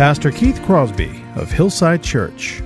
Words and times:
Pastor 0.00 0.30
Keith 0.30 0.62
Crosby 0.62 1.22
of 1.36 1.52
Hillside 1.52 2.02
Church. 2.02 2.62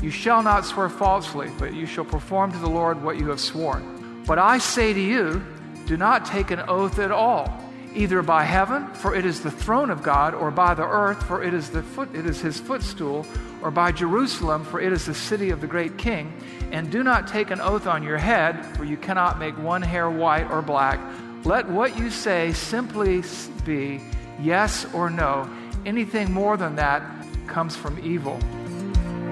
You 0.00 0.10
shall 0.12 0.40
not 0.40 0.64
swear 0.64 0.88
falsely, 0.88 1.50
but 1.58 1.74
you 1.74 1.84
shall 1.84 2.04
perform 2.04 2.52
to 2.52 2.58
the 2.58 2.70
Lord 2.70 3.02
what 3.02 3.18
you 3.18 3.28
have 3.30 3.40
sworn. 3.40 4.22
But 4.24 4.38
I 4.38 4.58
say 4.58 4.92
to 4.92 5.00
you, 5.00 5.44
do 5.86 5.96
not 5.96 6.24
take 6.24 6.52
an 6.52 6.60
oath 6.68 7.00
at 7.00 7.10
all, 7.10 7.52
either 7.96 8.22
by 8.22 8.44
heaven, 8.44 8.86
for 8.94 9.16
it 9.16 9.26
is 9.26 9.40
the 9.40 9.50
throne 9.50 9.90
of 9.90 10.04
God, 10.04 10.32
or 10.32 10.52
by 10.52 10.74
the 10.74 10.86
earth, 10.86 11.20
for 11.24 11.42
it 11.42 11.54
is 11.54 11.70
the 11.70 11.82
foot 11.82 12.14
it 12.14 12.24
is 12.24 12.40
his 12.40 12.60
footstool, 12.60 13.26
or 13.62 13.72
by 13.72 13.90
Jerusalem, 13.90 14.64
for 14.64 14.80
it 14.80 14.92
is 14.92 15.06
the 15.06 15.12
city 15.12 15.50
of 15.50 15.60
the 15.60 15.66
great 15.66 15.98
king. 15.98 16.32
And 16.70 16.88
do 16.88 17.02
not 17.02 17.26
take 17.26 17.50
an 17.50 17.60
oath 17.60 17.88
on 17.88 18.04
your 18.04 18.18
head, 18.18 18.64
for 18.76 18.84
you 18.84 18.96
cannot 18.96 19.40
make 19.40 19.58
one 19.58 19.82
hair 19.82 20.08
white 20.08 20.48
or 20.52 20.62
black. 20.62 21.00
Let 21.44 21.68
what 21.68 21.98
you 21.98 22.10
say 22.10 22.52
simply 22.52 23.24
be 23.64 24.00
yes 24.40 24.86
or 24.94 25.10
no. 25.10 25.50
Anything 25.86 26.32
more 26.32 26.56
than 26.56 26.74
that 26.74 27.02
comes 27.46 27.76
from 27.76 27.96
evil. 28.00 28.40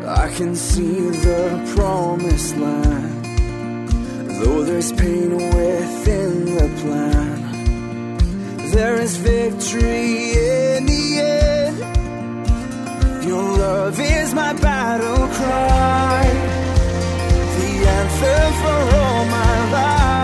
I 0.07 0.29
can 0.37 0.55
see 0.55 1.11
the 1.11 1.75
promised 1.75 2.57
land, 2.57 3.25
though 4.39 4.63
there's 4.63 4.93
pain 4.93 5.35
within 5.35 6.45
the 6.55 6.69
plan. 6.81 7.41
There 8.71 8.95
is 8.95 9.17
victory 9.17 10.31
in 10.31 10.87
the 10.87 11.19
end. 11.19 11.77
Your 13.27 13.43
love 13.43 13.99
is 13.99 14.33
my 14.33 14.53
battle 14.53 15.27
cry, 15.27 16.23
the 17.59 17.71
anthem 17.99 18.53
for 18.63 18.81
all 19.03 19.25
my 19.25 19.57
life. 19.75 20.15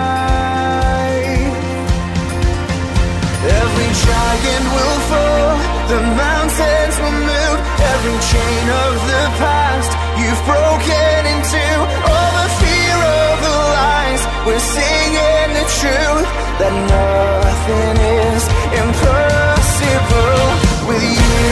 Every 3.43 3.91
giant 4.05 4.65
will 4.75 4.99
fall, 5.11 5.80
the 5.91 5.99
mountains 5.99 6.95
will 7.03 7.19
move, 7.31 7.59
every 7.91 8.17
chain 8.31 8.65
of 8.87 8.93
the 9.11 9.23
past 9.43 9.91
you've 10.19 10.43
broken 10.47 11.19
into. 11.35 11.65
All 12.07 12.31
the 12.39 12.47
fear 12.63 12.95
of 12.95 13.35
the 13.43 13.55
lies, 13.75 14.23
we're 14.47 14.65
singing 14.79 15.47
the 15.59 15.67
truth 15.79 16.29
that 16.63 16.73
nothing 16.95 17.95
is 18.23 18.43
impossible 18.83 20.47
with 20.87 21.03
you. 21.03 21.51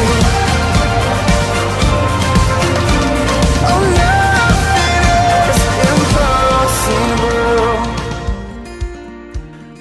Oh. 3.68 3.84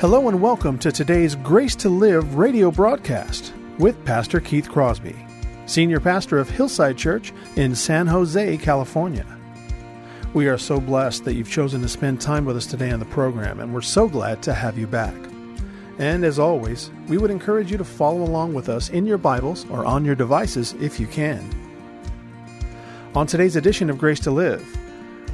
Hello 0.01 0.29
and 0.29 0.41
welcome 0.41 0.79
to 0.79 0.91
today's 0.91 1.36
Grace 1.36 1.77
to 1.77 1.89
Live 1.89 2.34
radio 2.34 2.73
broadcast 2.73 3.53
with 3.79 4.05
Pastor 4.05 4.41
Keith 4.41 4.69
Crosby, 4.69 5.15
Senior 5.67 6.01
Pastor 6.01 6.39
of 6.39 6.51
Hillside 6.51 6.97
Church 6.97 7.33
in 7.57 7.75
San 7.75 8.07
Jose, 8.07 8.57
California. 8.59 9.27
We 10.35 10.48
are 10.48 10.59
so 10.59 10.81
blessed 10.81 11.25
that 11.25 11.35
you've 11.35 11.51
chosen 11.51 11.81
to 11.83 11.89
spend 11.89 12.20
time 12.20 12.45
with 12.45 12.57
us 12.57 12.67
today 12.67 12.91
on 12.91 12.98
the 12.98 13.07
program, 13.07 13.61
and 13.61 13.73
we're 13.73 13.80
so 13.80 14.08
glad 14.08 14.42
to 14.42 14.52
have 14.52 14.77
you 14.77 14.86
back. 14.86 15.14
And 15.98 16.25
as 16.25 16.39
always, 16.39 16.91
we 17.08 17.19
would 17.19 17.30
encourage 17.30 17.70
you 17.70 17.79
to 17.79 17.85
follow 17.85 18.23
along 18.23 18.55
with 18.55 18.69
us 18.69 18.89
in 18.91 19.07
your 19.07 19.19
Bibles 19.19 19.69
or 19.70 19.85
on 19.85 20.05
your 20.05 20.14
devices 20.14 20.75
if 20.81 21.01
you 21.01 21.07
can. 21.07 21.48
On 23.14 23.27
today's 23.27 23.57
edition 23.57 23.91
of 23.91 23.98
Grace 23.98 24.20
to 24.20 24.31
Live, 24.31 24.67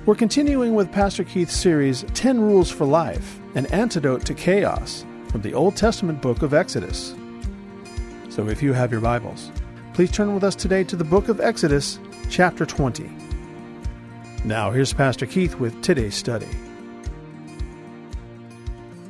we're 0.06 0.14
continuing 0.14 0.74
with 0.74 0.92
Pastor 0.92 1.24
Keith's 1.24 1.56
series 1.56 2.04
10 2.14 2.40
Rules 2.40 2.70
for 2.70 2.84
Life 2.84 3.40
An 3.54 3.66
Antidote 3.66 4.24
to 4.26 4.34
Chaos 4.34 5.04
from 5.28 5.42
the 5.42 5.54
Old 5.54 5.76
Testament 5.76 6.22
book 6.22 6.42
of 6.42 6.54
Exodus. 6.54 7.14
So 8.34 8.48
if 8.48 8.64
you 8.64 8.72
have 8.72 8.90
your 8.90 9.00
Bibles, 9.00 9.52
please 9.92 10.10
turn 10.10 10.34
with 10.34 10.42
us 10.42 10.56
today 10.56 10.82
to 10.82 10.96
the 10.96 11.04
book 11.04 11.28
of 11.28 11.40
Exodus, 11.40 12.00
chapter 12.28 12.66
20. 12.66 13.08
Now, 14.44 14.72
here's 14.72 14.92
Pastor 14.92 15.24
Keith 15.24 15.54
with 15.60 15.80
today's 15.82 16.16
study. 16.16 16.48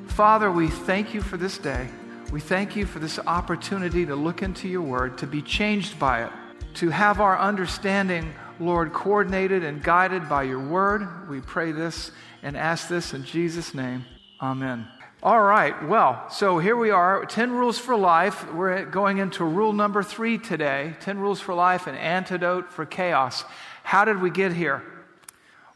Father, 0.08 0.52
we 0.52 0.68
thank 0.68 1.14
you 1.14 1.22
for 1.22 1.38
this 1.38 1.56
day. 1.56 1.88
We 2.32 2.40
thank 2.40 2.76
you 2.76 2.84
for 2.84 2.98
this 2.98 3.18
opportunity 3.20 4.04
to 4.04 4.14
look 4.14 4.42
into 4.42 4.68
your 4.68 4.82
word, 4.82 5.16
to 5.16 5.26
be 5.26 5.40
changed 5.40 5.98
by 5.98 6.24
it, 6.24 6.32
to 6.74 6.90
have 6.90 7.18
our 7.18 7.38
understanding, 7.38 8.30
Lord, 8.60 8.92
coordinated 8.92 9.64
and 9.64 9.82
guided 9.82 10.28
by 10.28 10.42
your 10.42 10.60
word. 10.60 11.30
We 11.30 11.40
pray 11.40 11.72
this 11.72 12.10
and 12.42 12.58
ask 12.58 12.88
this 12.88 13.14
in 13.14 13.24
Jesus' 13.24 13.72
name. 13.72 14.04
Amen. 14.42 14.86
All 15.24 15.40
right, 15.40 15.88
well, 15.88 16.28
so 16.28 16.58
here 16.58 16.76
we 16.76 16.90
are 16.90 17.24
10 17.24 17.50
rules 17.50 17.78
for 17.78 17.96
life. 17.96 18.52
We're 18.52 18.84
going 18.84 19.16
into 19.16 19.42
rule 19.42 19.72
number 19.72 20.02
three 20.02 20.36
today 20.36 20.96
10 21.00 21.18
rules 21.18 21.40
for 21.40 21.54
life, 21.54 21.86
an 21.86 21.94
antidote 21.94 22.70
for 22.70 22.84
chaos. 22.84 23.42
How 23.84 24.04
did 24.04 24.20
we 24.20 24.28
get 24.28 24.52
here? 24.52 24.82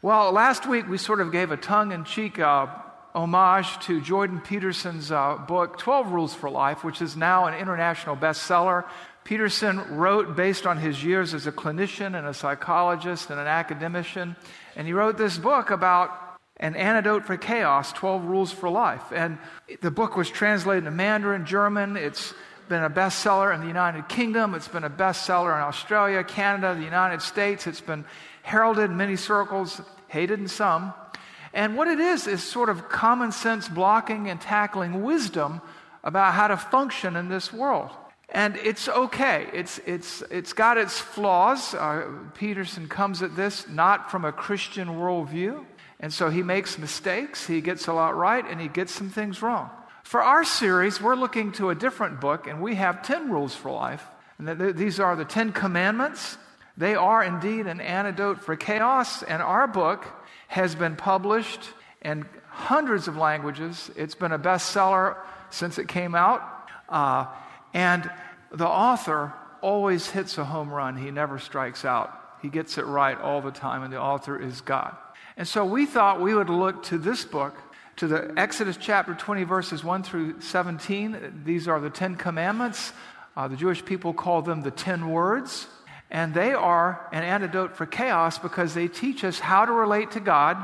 Well, 0.03 0.31
last 0.31 0.67
week 0.67 0.87
we 0.87 0.99
sort 0.99 1.19
of 1.19 1.31
gave 1.31 1.49
a 1.49 1.57
tongue 1.57 1.93
in 1.93 2.03
cheek 2.03 2.37
uh, 2.37 2.67
homage 3.15 3.79
to 3.87 3.99
Jordan 4.01 4.39
Peterson's 4.39 5.11
uh, 5.11 5.37
book, 5.37 5.79
12 5.79 6.11
Rules 6.11 6.35
for 6.35 6.51
Life, 6.51 6.83
which 6.83 7.01
is 7.01 7.17
now 7.17 7.47
an 7.47 7.55
international 7.55 8.15
bestseller. 8.15 8.85
Peterson 9.23 9.79
wrote 9.97 10.35
based 10.35 10.67
on 10.67 10.77
his 10.77 11.03
years 11.03 11.33
as 11.33 11.47
a 11.47 11.51
clinician 11.51 12.15
and 12.15 12.27
a 12.27 12.35
psychologist 12.35 13.31
and 13.31 13.39
an 13.39 13.47
academician, 13.47 14.35
and 14.75 14.85
he 14.85 14.93
wrote 14.93 15.17
this 15.17 15.39
book 15.39 15.71
about 15.71 16.28
an 16.59 16.75
antidote 16.75 17.25
for 17.25 17.37
chaos 17.37 17.93
12 17.93 18.25
rules 18.25 18.51
for 18.51 18.69
life 18.69 19.11
and 19.13 19.37
the 19.81 19.91
book 19.91 20.17
was 20.17 20.29
translated 20.29 20.85
into 20.85 20.91
mandarin 20.91 21.45
german 21.45 21.97
it's 21.97 22.33
been 22.67 22.83
a 22.83 22.89
bestseller 22.89 23.53
in 23.53 23.61
the 23.61 23.67
united 23.67 24.07
kingdom 24.09 24.53
it's 24.53 24.67
been 24.67 24.83
a 24.83 24.89
bestseller 24.89 25.55
in 25.55 25.61
australia 25.61 26.23
canada 26.23 26.75
the 26.75 26.83
united 26.83 27.21
states 27.21 27.67
it's 27.67 27.81
been 27.81 28.05
heralded 28.43 28.89
in 28.89 28.97
many 28.97 29.15
circles 29.15 29.81
hated 30.07 30.39
in 30.39 30.47
some 30.47 30.93
and 31.53 31.75
what 31.75 31.87
it 31.87 31.99
is 31.99 32.27
is 32.27 32.43
sort 32.43 32.69
of 32.69 32.89
common 32.89 33.31
sense 33.31 33.67
blocking 33.67 34.29
and 34.29 34.39
tackling 34.39 35.03
wisdom 35.03 35.61
about 36.03 36.33
how 36.33 36.47
to 36.47 36.57
function 36.57 37.15
in 37.15 37.29
this 37.29 37.51
world 37.51 37.91
and 38.31 38.57
it's 38.57 38.87
okay. 38.87 39.47
It's, 39.53 39.79
it's, 39.87 40.21
it's 40.29 40.53
got 40.53 40.77
its 40.77 40.99
flaws. 40.99 41.73
Uh, 41.73 42.07
Peterson 42.35 42.87
comes 42.87 43.23
at 43.23 43.35
this 43.35 43.67
not 43.67 44.11
from 44.11 44.23
a 44.23 44.31
Christian 44.31 44.87
worldview. 44.87 45.65
And 45.99 46.13
so 46.13 46.29
he 46.29 46.43
makes 46.43 46.77
mistakes, 46.77 47.45
he 47.45 47.61
gets 47.61 47.87
a 47.87 47.93
lot 47.93 48.15
right, 48.15 48.45
and 48.49 48.61
he 48.61 48.67
gets 48.67 48.93
some 48.93 49.09
things 49.09 49.41
wrong. 49.41 49.69
For 50.03 50.21
our 50.21 50.43
series, 50.43 51.01
we're 51.01 51.15
looking 51.15 51.51
to 51.53 51.69
a 51.69 51.75
different 51.75 52.21
book, 52.21 52.47
and 52.47 52.61
we 52.61 52.75
have 52.75 53.03
10 53.03 53.29
rules 53.29 53.53
for 53.53 53.69
life. 53.71 54.03
And 54.37 54.59
th- 54.59 54.75
these 54.75 54.99
are 54.99 55.15
the 55.15 55.25
10 55.25 55.51
commandments. 55.51 56.37
They 56.77 56.95
are 56.95 57.21
indeed 57.21 57.67
an 57.67 57.81
antidote 57.81 58.41
for 58.43 58.55
chaos, 58.55 59.23
and 59.23 59.41
our 59.41 59.67
book 59.67 60.05
has 60.47 60.73
been 60.73 60.95
published 60.95 61.61
in 62.01 62.25
hundreds 62.47 63.07
of 63.07 63.17
languages. 63.17 63.91
It's 63.95 64.15
been 64.15 64.31
a 64.31 64.39
bestseller 64.39 65.17
since 65.49 65.77
it 65.77 65.89
came 65.89 66.15
out. 66.15 66.41
Uh, 66.87 67.25
and 67.73 68.09
the 68.51 68.67
author 68.67 69.33
always 69.61 70.09
hits 70.09 70.37
a 70.37 70.45
home 70.45 70.71
run, 70.71 70.95
he 70.95 71.11
never 71.11 71.37
strikes 71.37 71.83
out. 71.83 72.15
He 72.41 72.47
gets 72.47 72.77
it 72.77 72.85
right 72.85 73.19
all 73.19 73.41
the 73.41 73.51
time, 73.51 73.83
and 73.83 73.91
the 73.91 73.99
author 73.99 74.39
is 74.41 74.61
God. 74.61 74.95
And 75.39 75.47
so 75.47 75.63
we 75.63 75.85
thought 75.85 76.19
we 76.19 76.33
would 76.33 76.49
look 76.49 76.83
to 76.87 76.97
this 76.97 77.23
book, 77.23 77.55
to 77.95 78.07
the 78.07 78.33
Exodus 78.35 78.75
chapter 78.75 79.13
20, 79.13 79.45
verses 79.45 79.85
1 79.85 80.03
through 80.03 80.41
17. 80.41 81.43
These 81.45 81.65
are 81.69 81.79
the 81.79 81.89
Ten 81.89 82.17
Commandments. 82.17 82.91
Uh, 83.37 83.47
the 83.47 83.55
Jewish 83.55 83.85
people 83.85 84.13
call 84.13 84.41
them 84.41 84.63
the 84.63 84.69
Ten 84.69 85.09
Words. 85.11 85.67
And 86.11 86.33
they 86.33 86.51
are 86.51 87.07
an 87.13 87.23
antidote 87.23 87.77
for 87.77 87.85
chaos 87.85 88.37
because 88.37 88.73
they 88.73 88.89
teach 88.89 89.23
us 89.23 89.39
how 89.39 89.63
to 89.63 89.71
relate 89.71 90.11
to 90.11 90.19
God, 90.19 90.57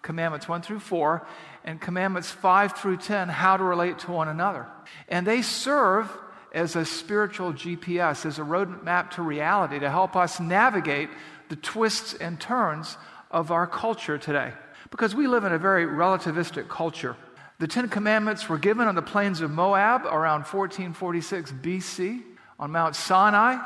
commandments 0.00 0.48
1 0.48 0.62
through 0.62 0.78
4, 0.78 1.26
and 1.64 1.80
commandments 1.80 2.30
5 2.30 2.78
through 2.78 2.98
10, 2.98 3.30
how 3.30 3.56
to 3.56 3.64
relate 3.64 3.98
to 4.00 4.12
one 4.12 4.28
another. 4.28 4.68
And 5.08 5.26
they 5.26 5.42
serve 5.42 6.08
as 6.54 6.76
a 6.76 6.84
spiritual 6.84 7.52
GPS, 7.52 8.24
as 8.24 8.38
a 8.38 8.42
roadmap 8.42 9.10
to 9.12 9.22
reality 9.22 9.80
to 9.80 9.90
help 9.90 10.14
us 10.14 10.38
navigate 10.38 11.08
the 11.48 11.56
twists 11.56 12.14
and 12.14 12.38
turns 12.40 12.96
of 13.30 13.50
our 13.50 13.66
culture 13.66 14.18
today. 14.18 14.52
Because 14.90 15.14
we 15.14 15.26
live 15.26 15.44
in 15.44 15.52
a 15.52 15.58
very 15.58 15.86
relativistic 15.86 16.68
culture. 16.68 17.16
The 17.58 17.68
Ten 17.68 17.88
Commandments 17.88 18.48
were 18.48 18.58
given 18.58 18.88
on 18.88 18.94
the 18.94 19.02
plains 19.02 19.40
of 19.40 19.50
Moab 19.50 20.06
around 20.06 20.44
1446 20.46 21.52
BC. 21.52 22.22
on 22.58 22.70
Mount 22.70 22.96
Sinai 22.96 23.56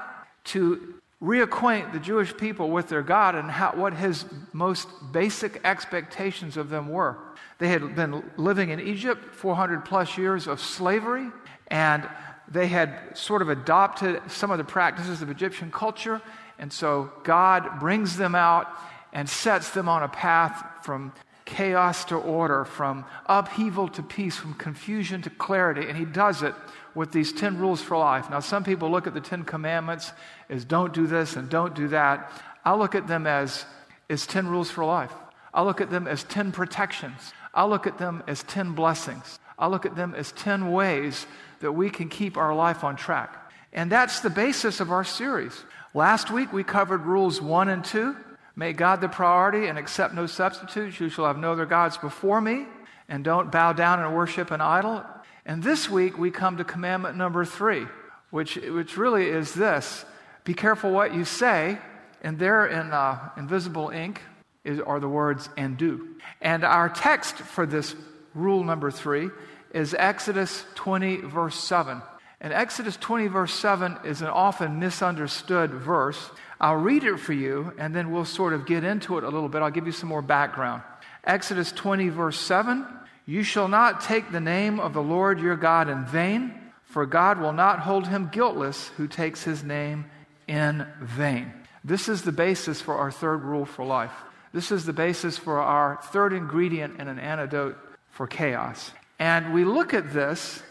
to 0.45 0.95
reacquaint 1.23 1.93
the 1.93 1.99
Jewish 1.99 2.37
people 2.37 2.71
with 2.71 2.89
their 2.89 3.03
God 3.03 3.35
and 3.35 3.51
how, 3.51 3.73
what 3.73 3.95
his 3.95 4.27
most 4.53 4.89
basic 5.13 5.61
expectations 5.65 6.57
of 6.57 6.69
them 6.69 6.89
were. 6.89 7.17
They 7.59 7.69
had 7.69 7.95
been 7.97 8.23
living 8.37 8.71
in 8.71 8.81
Egypt 8.81 9.35
400 9.35 9.85
plus 9.85 10.19
years 10.19 10.47
of 10.47 10.61
slavery, 10.61 11.31
and 11.69 12.09
they 12.49 12.67
had 12.67 13.17
sort 13.17 13.43
of 13.43 13.49
adopted 13.49 14.21
some 14.29 14.51
of 14.51 14.59
the 14.59 14.65
practices 14.65 15.23
of 15.23 15.31
Egyptian 15.31 15.71
culture. 15.71 16.21
And 16.59 16.73
so 16.73 17.11
God 17.23 17.81
brings 17.81 18.17
them 18.17 18.35
out 18.35 18.69
and 19.15 19.29
sets 19.29 19.71
them 19.71 19.89
on 19.89 20.03
a 20.03 20.09
path 20.09 20.63
from 20.83 21.13
chaos 21.45 22.05
to 22.07 22.17
order, 22.17 22.65
from 22.65 23.05
upheaval 23.27 23.89
to 23.89 24.03
peace, 24.03 24.37
from 24.37 24.55
confusion 24.55 25.23
to 25.23 25.31
clarity. 25.31 25.89
And 25.89 25.97
He 25.97 26.05
does 26.05 26.43
it 26.43 26.55
with 26.95 27.13
these 27.13 27.33
10 27.33 27.59
rules 27.59 27.81
for 27.81 27.97
life. 27.97 28.29
Now, 28.31 28.41
some 28.41 28.65
people 28.65 28.91
look 28.91 29.07
at 29.07 29.15
the 29.15 29.21
10 29.21 29.45
commandments 29.45 30.13
as 30.49 30.65
don't 30.65 30.93
do 30.93 31.07
this 31.07 31.37
and 31.37 31.49
don't 31.49 31.75
do 31.75 31.89
that. 31.89 32.31
I 32.65 32.75
look 32.75 32.95
at 32.95 33.07
them 33.07 33.27
as, 33.27 33.65
as 34.11 34.27
10 34.27 34.49
rules 34.49 34.71
for 34.71 34.85
life. 34.85 35.13
I 35.53 35.63
look 35.63 35.81
at 35.81 35.91
them 35.91 36.09
as 36.09 36.25
10 36.25 36.53
protections. 36.53 37.33
I 37.53 37.65
look 37.65 37.87
at 37.87 37.99
them 37.99 38.23
as 38.27 38.43
10 38.45 38.73
blessings. 38.73 39.39
I 39.59 39.69
look 39.69 39.87
at 39.87 39.95
them 39.95 40.15
as 40.15 40.33
10 40.33 40.73
ways 40.73 41.27
that 41.61 41.73
we 41.73 41.91
can 41.91 42.09
keep 42.09 42.37
our 42.37 42.55
life 42.55 42.83
on 42.83 42.97
track. 42.97 43.53
And 43.73 43.91
that's 43.91 44.21
the 44.21 44.31
basis 44.31 44.81
of 44.81 44.91
our 44.91 45.05
series. 45.05 45.65
Last 45.95 46.31
week 46.31 46.53
we 46.53 46.65
covered 46.65 47.03
rules 47.03 47.41
1 47.41 47.69
and 47.69 47.85
2. 47.85 48.17
Make 48.57 48.77
God 48.77 49.01
the 49.01 49.09
priority 49.09 49.67
and 49.67 49.79
accept 49.79 50.15
no 50.15 50.27
substitutes. 50.27 51.01
You 51.01 51.09
shall 51.09 51.27
have 51.27 51.39
no 51.39 51.53
other 51.53 51.67
gods 51.67 51.97
before 51.99 52.41
me. 52.41 52.67
And 53.09 53.25
don't 53.25 53.51
bow 53.51 53.73
down 53.73 54.01
and 54.01 54.15
worship 54.15 54.51
an 54.51 54.61
idol. 54.61 55.05
And 55.45 55.63
this 55.63 55.91
week 55.91 56.17
we 56.17 56.31
come 56.31 56.57
to 56.57 56.65
commandment 56.65 57.17
number 57.17 57.45
3, 57.45 57.87
which, 58.31 58.57
which 58.57 58.97
really 58.97 59.29
is 59.29 59.53
this 59.55 60.05
Be 60.45 60.55
careful 60.55 60.91
what 60.91 61.15
you 61.15 61.25
say. 61.25 61.79
And 62.23 62.39
there 62.39 62.67
in 62.67 62.93
uh, 62.93 63.31
invisible 63.37 63.91
ink 63.91 64.23
is, 64.65 64.81
are 64.81 64.99
the 64.99 65.09
words 65.09 65.49
and 65.57 65.77
do. 65.77 66.17
And 66.41 66.65
our 66.65 66.89
text 66.89 67.37
for 67.37 67.67
this 67.67 67.95
rule 68.35 68.65
number 68.65 68.91
3 68.91 69.31
is 69.73 69.95
Exodus 69.99 70.65
20, 70.77 71.17
verse 71.19 71.57
7. 71.57 72.01
And 72.41 72.53
Exodus 72.53 72.97
20, 72.97 73.27
verse 73.27 73.53
7 73.53 73.99
is 74.05 74.23
an 74.23 74.29
often 74.29 74.79
misunderstood 74.79 75.71
verse. 75.71 76.31
I'll 76.61 76.77
read 76.77 77.05
it 77.05 77.19
for 77.19 77.33
you, 77.33 77.73
and 77.79 77.95
then 77.95 78.11
we'll 78.11 78.25
sort 78.25 78.53
of 78.53 78.67
get 78.67 78.85
into 78.85 79.19
it 79.19 79.25
a 79.25 79.29
little 79.29 79.49
bit. 79.49 79.63
I'll 79.63 79.71
give 79.71 79.87
you 79.87 79.93
some 79.93 80.09
more 80.09 80.23
background. 80.23 80.83
Exodus 81.25 81.73
20, 81.73 82.09
verse 82.11 82.39
7 82.39 82.87
You 83.27 83.43
shall 83.43 83.69
not 83.69 84.03
take 84.03 84.31
the 84.31 84.41
name 84.41 84.81
of 84.81 84.93
the 84.93 85.03
Lord 85.03 85.41
your 85.41 85.57
God 85.57 85.89
in 85.89 86.05
vain, 86.05 86.55
for 86.85 87.07
God 87.07 87.41
will 87.41 87.53
not 87.53 87.81
hold 87.81 88.07
him 88.07 88.29
guiltless 88.33 88.89
who 88.97 89.09
takes 89.09 89.43
his 89.43 89.65
name 89.65 90.07
in 90.47 90.87
vain. 91.01 91.53
This 91.83 92.09
is 92.09 92.23
the 92.23 92.33
basis 92.33 92.81
for 92.81 92.95
our 92.95 93.11
third 93.11 93.43
rule 93.43 93.67
for 93.67 93.85
life. 93.85 94.13
This 94.53 94.71
is 94.71 94.85
the 94.85 94.93
basis 94.93 95.37
for 95.37 95.59
our 95.61 95.99
third 96.13 96.33
ingredient 96.33 96.97
and 96.99 97.09
an 97.09 97.19
antidote 97.19 97.77
for 98.11 98.27
chaos. 98.27 98.93
And 99.19 99.53
we 99.53 99.65
look 99.65 99.95
at 99.95 100.13
this, 100.13 100.63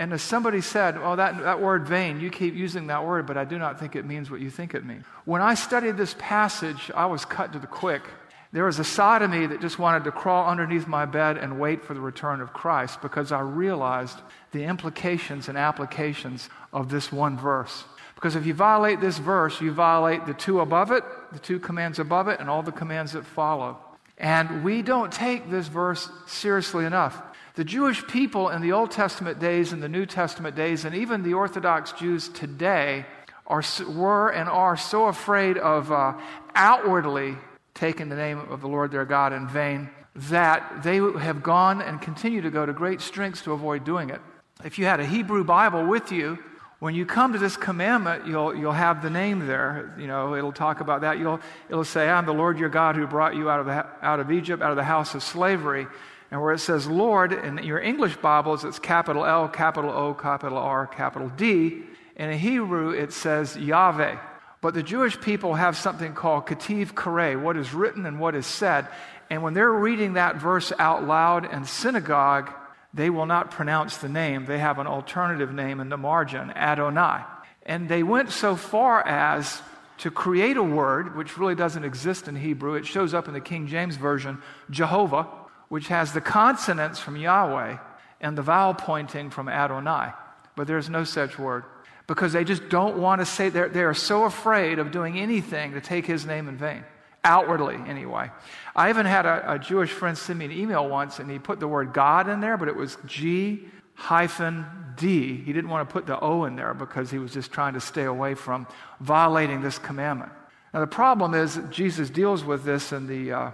and 0.00 0.14
as 0.14 0.22
somebody 0.22 0.62
said, 0.62 0.96
Oh, 0.96 1.14
that, 1.16 1.38
that 1.40 1.60
word 1.60 1.86
vain, 1.86 2.20
you 2.20 2.30
keep 2.30 2.54
using 2.54 2.86
that 2.86 3.04
word, 3.04 3.26
but 3.26 3.36
I 3.36 3.44
do 3.44 3.58
not 3.58 3.78
think 3.78 3.94
it 3.94 4.06
means 4.06 4.30
what 4.30 4.40
you 4.40 4.48
think 4.48 4.74
it 4.74 4.82
means. 4.82 5.04
When 5.26 5.42
I 5.42 5.52
studied 5.52 5.98
this 5.98 6.16
passage, 6.18 6.90
I 6.94 7.04
was 7.04 7.26
cut 7.26 7.52
to 7.52 7.58
the 7.58 7.66
quick. 7.66 8.02
There 8.50 8.64
was 8.64 8.78
a 8.78 8.84
side 8.84 9.20
of 9.20 9.30
me 9.30 9.44
that 9.46 9.60
just 9.60 9.78
wanted 9.78 10.04
to 10.04 10.10
crawl 10.10 10.48
underneath 10.48 10.86
my 10.86 11.04
bed 11.04 11.36
and 11.36 11.60
wait 11.60 11.84
for 11.84 11.92
the 11.92 12.00
return 12.00 12.40
of 12.40 12.54
Christ 12.54 13.02
because 13.02 13.30
I 13.30 13.40
realized 13.40 14.18
the 14.52 14.64
implications 14.64 15.50
and 15.50 15.58
applications 15.58 16.48
of 16.72 16.88
this 16.88 17.12
one 17.12 17.36
verse. 17.36 17.84
Because 18.14 18.36
if 18.36 18.46
you 18.46 18.54
violate 18.54 19.02
this 19.02 19.18
verse, 19.18 19.60
you 19.60 19.70
violate 19.70 20.24
the 20.24 20.34
two 20.34 20.60
above 20.60 20.92
it, 20.92 21.04
the 21.32 21.38
two 21.38 21.60
commands 21.60 21.98
above 21.98 22.26
it, 22.28 22.40
and 22.40 22.48
all 22.48 22.62
the 22.62 22.72
commands 22.72 23.12
that 23.12 23.26
follow. 23.26 23.76
And 24.16 24.64
we 24.64 24.80
don't 24.80 25.12
take 25.12 25.50
this 25.50 25.68
verse 25.68 26.08
seriously 26.26 26.86
enough. 26.86 27.22
The 27.60 27.64
Jewish 27.64 28.06
people 28.06 28.48
in 28.48 28.62
the 28.62 28.72
Old 28.72 28.90
Testament 28.90 29.38
days 29.38 29.74
and 29.74 29.82
the 29.82 29.88
New 29.90 30.06
Testament 30.06 30.56
days, 30.56 30.86
and 30.86 30.94
even 30.94 31.22
the 31.22 31.34
Orthodox 31.34 31.92
Jews 31.92 32.30
today, 32.30 33.04
are, 33.46 33.62
were 33.86 34.30
and 34.30 34.48
are 34.48 34.78
so 34.78 35.08
afraid 35.08 35.58
of 35.58 35.92
uh, 35.92 36.14
outwardly 36.54 37.36
taking 37.74 38.08
the 38.08 38.16
name 38.16 38.38
of 38.38 38.62
the 38.62 38.66
Lord 38.66 38.90
their 38.90 39.04
God 39.04 39.34
in 39.34 39.46
vain 39.46 39.90
that 40.30 40.82
they 40.82 40.96
have 40.96 41.42
gone 41.42 41.82
and 41.82 42.00
continue 42.00 42.40
to 42.40 42.50
go 42.50 42.64
to 42.64 42.72
great 42.72 43.02
strengths 43.02 43.42
to 43.42 43.52
avoid 43.52 43.84
doing 43.84 44.08
it. 44.08 44.22
If 44.64 44.78
you 44.78 44.86
had 44.86 45.00
a 45.00 45.04
Hebrew 45.04 45.44
Bible 45.44 45.84
with 45.84 46.10
you, 46.12 46.38
when 46.78 46.94
you 46.94 47.04
come 47.04 47.34
to 47.34 47.38
this 47.38 47.58
commandment, 47.58 48.26
you'll, 48.26 48.56
you'll 48.56 48.72
have 48.72 49.02
the 49.02 49.10
name 49.10 49.46
there. 49.46 49.94
You 49.98 50.06
know, 50.06 50.34
it'll 50.34 50.50
talk 50.50 50.80
about 50.80 51.02
that. 51.02 51.18
You'll, 51.18 51.40
it'll 51.68 51.84
say, 51.84 52.08
I'm 52.08 52.24
the 52.24 52.32
Lord 52.32 52.58
your 52.58 52.70
God 52.70 52.96
who 52.96 53.06
brought 53.06 53.36
you 53.36 53.50
out 53.50 53.60
of, 53.60 53.66
the, 53.66 53.86
out 54.00 54.18
of 54.18 54.32
Egypt, 54.32 54.62
out 54.62 54.70
of 54.70 54.78
the 54.78 54.82
house 54.82 55.14
of 55.14 55.22
slavery. 55.22 55.86
And 56.30 56.40
where 56.40 56.52
it 56.52 56.60
says 56.60 56.86
Lord 56.86 57.32
in 57.32 57.58
your 57.58 57.80
English 57.80 58.16
Bibles, 58.16 58.64
it's 58.64 58.78
capital 58.78 59.24
L, 59.24 59.48
capital 59.48 59.90
O, 59.90 60.14
capital 60.14 60.58
R, 60.58 60.86
capital 60.86 61.28
D. 61.28 61.82
And 62.16 62.32
In 62.32 62.38
Hebrew, 62.38 62.90
it 62.90 63.12
says 63.12 63.56
Yahweh. 63.56 64.16
But 64.60 64.74
the 64.74 64.82
Jewish 64.82 65.20
people 65.20 65.54
have 65.54 65.76
something 65.76 66.12
called 66.12 66.46
Ketiv 66.46 66.92
Qere, 66.92 67.40
what 67.40 67.56
is 67.56 67.72
written 67.72 68.06
and 68.06 68.20
what 68.20 68.34
is 68.34 68.46
said. 68.46 68.86
And 69.28 69.42
when 69.42 69.54
they're 69.54 69.72
reading 69.72 70.14
that 70.14 70.36
verse 70.36 70.72
out 70.78 71.04
loud 71.04 71.50
in 71.50 71.64
synagogue, 71.64 72.52
they 72.92 73.10
will 73.10 73.26
not 73.26 73.50
pronounce 73.50 73.96
the 73.96 74.08
name. 74.08 74.44
They 74.44 74.58
have 74.58 74.78
an 74.78 74.86
alternative 74.86 75.52
name 75.52 75.80
in 75.80 75.88
the 75.88 75.96
margin, 75.96 76.50
Adonai. 76.50 77.24
And 77.64 77.88
they 77.88 78.02
went 78.02 78.30
so 78.30 78.54
far 78.54 79.06
as 79.06 79.62
to 79.98 80.10
create 80.10 80.56
a 80.56 80.62
word 80.62 81.16
which 81.16 81.38
really 81.38 81.54
doesn't 81.54 81.84
exist 81.84 82.28
in 82.28 82.36
Hebrew. 82.36 82.74
It 82.74 82.86
shows 82.86 83.14
up 83.14 83.28
in 83.28 83.34
the 83.34 83.40
King 83.40 83.66
James 83.66 83.96
Version, 83.96 84.42
Jehovah 84.68 85.26
which 85.70 85.86
has 85.86 86.12
the 86.12 86.20
consonants 86.20 86.98
from 86.98 87.16
Yahweh 87.16 87.78
and 88.20 88.36
the 88.36 88.42
vowel 88.42 88.74
pointing 88.74 89.30
from 89.30 89.48
Adonai. 89.48 90.12
But 90.56 90.66
there's 90.66 90.90
no 90.90 91.04
such 91.04 91.38
word 91.38 91.64
because 92.08 92.32
they 92.32 92.42
just 92.42 92.68
don't 92.68 92.98
want 92.98 93.20
to 93.20 93.24
say, 93.24 93.48
they're, 93.48 93.68
they 93.68 93.84
are 93.84 93.94
so 93.94 94.24
afraid 94.24 94.80
of 94.80 94.90
doing 94.90 95.18
anything 95.18 95.72
to 95.72 95.80
take 95.80 96.06
his 96.06 96.26
name 96.26 96.48
in 96.48 96.56
vain. 96.56 96.84
Outwardly, 97.22 97.76
anyway. 97.86 98.30
I 98.74 98.90
even 98.90 99.06
had 99.06 99.26
a, 99.26 99.52
a 99.52 99.58
Jewish 99.60 99.90
friend 99.90 100.18
send 100.18 100.40
me 100.40 100.46
an 100.46 100.52
email 100.52 100.88
once 100.88 101.20
and 101.20 101.30
he 101.30 101.38
put 101.38 101.60
the 101.60 101.68
word 101.68 101.92
God 101.92 102.28
in 102.28 102.40
there, 102.40 102.56
but 102.56 102.66
it 102.66 102.74
was 102.74 102.98
G 103.06 103.68
hyphen 103.94 104.66
D. 104.96 105.36
He 105.36 105.52
didn't 105.52 105.70
want 105.70 105.88
to 105.88 105.92
put 105.92 106.06
the 106.06 106.18
O 106.18 106.46
in 106.46 106.56
there 106.56 106.74
because 106.74 107.12
he 107.12 107.18
was 107.18 107.32
just 107.32 107.52
trying 107.52 107.74
to 107.74 107.80
stay 107.80 108.04
away 108.04 108.34
from 108.34 108.66
violating 108.98 109.62
this 109.62 109.78
commandment. 109.78 110.32
Now, 110.74 110.80
the 110.80 110.88
problem 110.88 111.34
is 111.34 111.60
Jesus 111.70 112.10
deals 112.10 112.42
with 112.42 112.64
this 112.64 112.90
in 112.90 113.06
the. 113.06 113.32
Uh, 113.32 113.50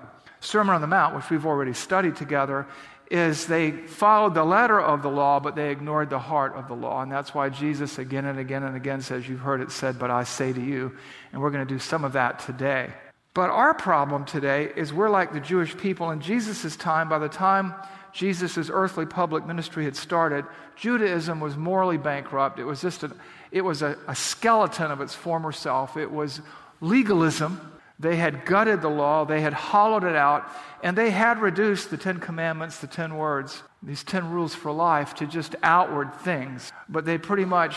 Sermon 0.46 0.74
on 0.74 0.80
the 0.80 0.86
Mount, 0.86 1.14
which 1.14 1.28
we've 1.28 1.44
already 1.44 1.72
studied 1.72 2.16
together, 2.16 2.66
is 3.10 3.46
they 3.46 3.72
followed 3.72 4.34
the 4.34 4.44
letter 4.44 4.80
of 4.80 5.02
the 5.02 5.10
law, 5.10 5.40
but 5.40 5.54
they 5.54 5.70
ignored 5.70 6.10
the 6.10 6.18
heart 6.18 6.54
of 6.54 6.68
the 6.68 6.74
law. 6.74 7.02
And 7.02 7.10
that's 7.10 7.34
why 7.34 7.48
Jesus 7.48 7.98
again 7.98 8.24
and 8.24 8.38
again 8.38 8.62
and 8.62 8.76
again 8.76 9.00
says, 9.00 9.28
You've 9.28 9.40
heard 9.40 9.60
it 9.60 9.70
said, 9.70 9.98
but 9.98 10.10
I 10.10 10.24
say 10.24 10.52
to 10.52 10.60
you. 10.60 10.96
And 11.32 11.42
we're 11.42 11.50
going 11.50 11.66
to 11.66 11.74
do 11.74 11.78
some 11.78 12.04
of 12.04 12.12
that 12.14 12.40
today. 12.40 12.92
But 13.34 13.50
our 13.50 13.74
problem 13.74 14.24
today 14.24 14.72
is 14.76 14.92
we're 14.92 15.10
like 15.10 15.32
the 15.32 15.40
Jewish 15.40 15.76
people 15.76 16.10
in 16.10 16.20
Jesus' 16.20 16.76
time. 16.76 17.08
By 17.08 17.18
the 17.18 17.28
time 17.28 17.74
Jesus' 18.12 18.70
earthly 18.72 19.04
public 19.04 19.46
ministry 19.46 19.84
had 19.84 19.94
started, 19.94 20.44
Judaism 20.74 21.38
was 21.38 21.56
morally 21.56 21.98
bankrupt. 21.98 22.58
It 22.58 22.64
was 22.64 22.80
just 22.80 23.02
a, 23.02 23.10
it 23.50 23.60
was 23.60 23.82
a, 23.82 23.98
a 24.08 24.14
skeleton 24.14 24.90
of 24.90 25.00
its 25.00 25.14
former 25.14 25.52
self. 25.52 25.96
It 25.96 26.10
was 26.10 26.40
legalism 26.80 27.72
they 27.98 28.16
had 28.16 28.44
gutted 28.44 28.82
the 28.82 28.90
law, 28.90 29.24
they 29.24 29.40
had 29.40 29.54
hollowed 29.54 30.04
it 30.04 30.16
out, 30.16 30.48
and 30.82 30.96
they 30.96 31.10
had 31.10 31.40
reduced 31.40 31.90
the 31.90 31.96
Ten 31.96 32.18
Commandments, 32.18 32.78
the 32.78 32.86
Ten 32.86 33.16
Words, 33.16 33.62
these 33.82 34.04
Ten 34.04 34.30
Rules 34.30 34.54
for 34.54 34.70
Life, 34.70 35.14
to 35.16 35.26
just 35.26 35.56
outward 35.62 36.14
things. 36.16 36.72
But 36.88 37.06
they 37.06 37.16
pretty 37.16 37.46
much 37.46 37.76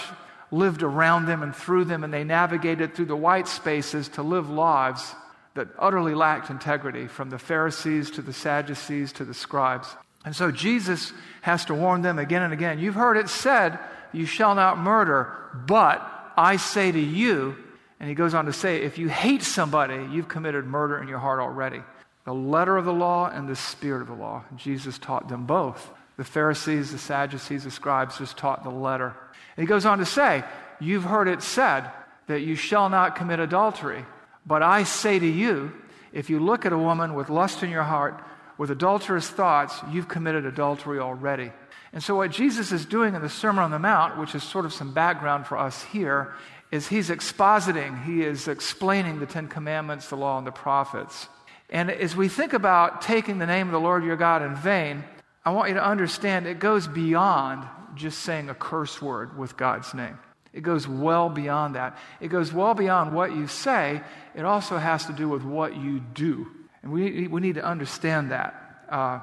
lived 0.51 0.83
around 0.83 1.25
them 1.25 1.41
and 1.41 1.55
through 1.55 1.85
them, 1.85 2.03
and 2.03 2.13
they 2.13 2.23
navigated 2.23 2.93
through 2.95 3.05
the 3.05 3.15
white 3.15 3.47
spaces 3.47 4.09
to 4.09 4.23
live 4.23 4.49
lives 4.49 5.15
that 5.55 5.69
utterly 5.77 6.15
lacked 6.15 6.49
integrity, 6.49 7.07
from 7.07 7.29
the 7.29 7.39
Pharisees 7.39 8.11
to 8.11 8.21
the 8.21 8.33
Sadducees 8.33 9.13
to 9.13 9.25
the 9.25 9.33
scribes. 9.33 9.95
And 10.25 10.35
so 10.35 10.51
Jesus 10.51 11.13
has 11.41 11.65
to 11.65 11.73
warn 11.73 12.01
them 12.01 12.19
again 12.19 12.41
and 12.43 12.53
again 12.53 12.79
You've 12.79 12.95
heard 12.95 13.17
it 13.17 13.29
said, 13.29 13.79
You 14.11 14.25
shall 14.25 14.53
not 14.53 14.77
murder, 14.77 15.33
but 15.65 16.01
I 16.35 16.57
say 16.57 16.91
to 16.91 16.99
you, 16.99 17.55
and 17.99 18.07
he 18.07 18.15
goes 18.15 18.33
on 18.33 18.45
to 18.45 18.53
say, 18.53 18.81
if 18.81 18.97
you 18.97 19.09
hate 19.09 19.43
somebody, 19.43 20.07
you've 20.11 20.29
committed 20.29 20.65
murder 20.65 21.01
in 21.01 21.07
your 21.07 21.19
heart 21.19 21.39
already. 21.39 21.81
The 22.23 22.33
letter 22.33 22.77
of 22.77 22.85
the 22.85 22.93
law 22.93 23.29
and 23.29 23.47
the 23.47 23.55
spirit 23.55 24.01
of 24.01 24.07
the 24.07 24.13
law. 24.13 24.43
Jesus 24.55 24.97
taught 24.97 25.27
them 25.27 25.45
both. 25.45 25.89
The 26.17 26.23
Pharisees, 26.23 26.91
the 26.91 26.97
Sadducees, 26.97 27.63
the 27.63 27.71
scribes 27.71 28.17
just 28.17 28.37
taught 28.37 28.63
the 28.63 28.69
letter. 28.69 29.15
And 29.57 29.63
he 29.63 29.65
goes 29.65 29.85
on 29.85 29.99
to 29.99 30.05
say, 30.05 30.43
You've 30.79 31.03
heard 31.03 31.27
it 31.27 31.41
said 31.41 31.89
that 32.27 32.41
you 32.41 32.55
shall 32.55 32.89
not 32.89 33.15
commit 33.15 33.39
adultery. 33.39 34.05
But 34.45 34.63
I 34.63 34.83
say 34.83 35.19
to 35.19 35.27
you, 35.27 35.73
if 36.13 36.29
you 36.29 36.39
look 36.39 36.65
at 36.65 36.73
a 36.73 36.77
woman 36.77 37.15
with 37.15 37.29
lust 37.29 37.63
in 37.63 37.69
your 37.69 37.83
heart, 37.83 38.21
with 38.57 38.71
adulterous 38.71 39.29
thoughts, 39.29 39.79
you've 39.91 40.07
committed 40.07 40.45
adultery 40.45 40.99
already. 40.99 41.51
And 41.91 42.03
so, 42.03 42.15
what 42.15 42.31
Jesus 42.31 42.71
is 42.71 42.85
doing 42.85 43.15
in 43.15 43.21
the 43.21 43.29
Sermon 43.29 43.63
on 43.63 43.71
the 43.71 43.79
Mount, 43.79 44.19
which 44.19 44.35
is 44.35 44.43
sort 44.43 44.65
of 44.65 44.73
some 44.73 44.93
background 44.93 45.47
for 45.47 45.57
us 45.57 45.83
here, 45.85 46.33
is 46.71 46.87
he's 46.87 47.09
expositing, 47.09 48.03
he 48.03 48.23
is 48.23 48.47
explaining 48.47 49.19
the 49.19 49.25
Ten 49.25 49.47
Commandments, 49.47 50.09
the 50.09 50.15
law, 50.15 50.37
and 50.37 50.45
the 50.45 50.51
prophets. 50.51 51.27
And 51.69 51.89
as 51.89 52.15
we 52.15 52.27
think 52.27 52.53
about 52.53 53.01
taking 53.01 53.39
the 53.39 53.45
name 53.45 53.67
of 53.67 53.73
the 53.73 53.79
Lord 53.79 54.03
your 54.03 54.17
God 54.17 54.41
in 54.41 54.55
vain, 54.55 55.03
I 55.45 55.51
want 55.51 55.69
you 55.69 55.75
to 55.75 55.85
understand 55.85 56.45
it 56.45 56.59
goes 56.59 56.87
beyond 56.87 57.67
just 57.95 58.19
saying 58.19 58.49
a 58.49 58.55
curse 58.55 59.01
word 59.01 59.37
with 59.37 59.57
God's 59.57 59.93
name. 59.93 60.17
It 60.53 60.61
goes 60.61 60.87
well 60.87 61.29
beyond 61.29 61.75
that. 61.75 61.97
It 62.19 62.29
goes 62.29 62.51
well 62.51 62.73
beyond 62.73 63.13
what 63.13 63.35
you 63.35 63.47
say. 63.47 64.01
It 64.35 64.45
also 64.45 64.77
has 64.77 65.05
to 65.05 65.13
do 65.13 65.29
with 65.29 65.43
what 65.43 65.75
you 65.75 65.99
do. 65.99 66.47
And 66.81 66.91
we, 66.91 67.27
we 67.27 67.41
need 67.41 67.55
to 67.55 67.63
understand 67.63 68.31
that. 68.31 68.85
Uh, 68.89 69.19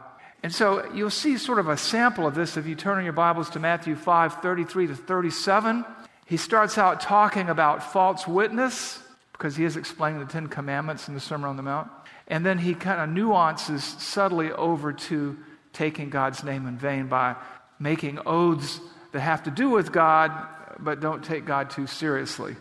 and 0.46 0.54
so 0.54 0.88
you'll 0.94 1.10
see 1.10 1.38
sort 1.38 1.58
of 1.58 1.66
a 1.66 1.76
sample 1.76 2.24
of 2.24 2.36
this 2.36 2.56
if 2.56 2.68
you 2.68 2.76
turn 2.76 3.00
in 3.00 3.04
your 3.04 3.12
Bibles 3.12 3.50
to 3.50 3.58
Matthew 3.58 3.96
5 3.96 4.34
33 4.34 4.86
to 4.86 4.94
37. 4.94 5.84
He 6.24 6.36
starts 6.36 6.78
out 6.78 7.00
talking 7.00 7.48
about 7.48 7.92
false 7.92 8.28
witness 8.28 9.00
because 9.32 9.56
he 9.56 9.64
is 9.64 9.76
explaining 9.76 10.20
the 10.20 10.26
Ten 10.26 10.46
Commandments 10.46 11.08
in 11.08 11.14
the 11.14 11.20
Sermon 11.20 11.48
on 11.48 11.56
the 11.56 11.64
Mount. 11.64 11.90
And 12.28 12.46
then 12.46 12.58
he 12.58 12.76
kind 12.76 13.00
of 13.00 13.08
nuances 13.08 13.82
subtly 13.82 14.52
over 14.52 14.92
to 14.92 15.36
taking 15.72 16.10
God's 16.10 16.44
name 16.44 16.68
in 16.68 16.78
vain 16.78 17.08
by 17.08 17.34
making 17.80 18.20
oaths 18.24 18.78
that 19.10 19.22
have 19.22 19.42
to 19.42 19.50
do 19.50 19.68
with 19.68 19.90
God, 19.90 20.30
but 20.78 21.00
don't 21.00 21.24
take 21.24 21.44
God 21.44 21.70
too 21.70 21.88
seriously. 21.88 22.54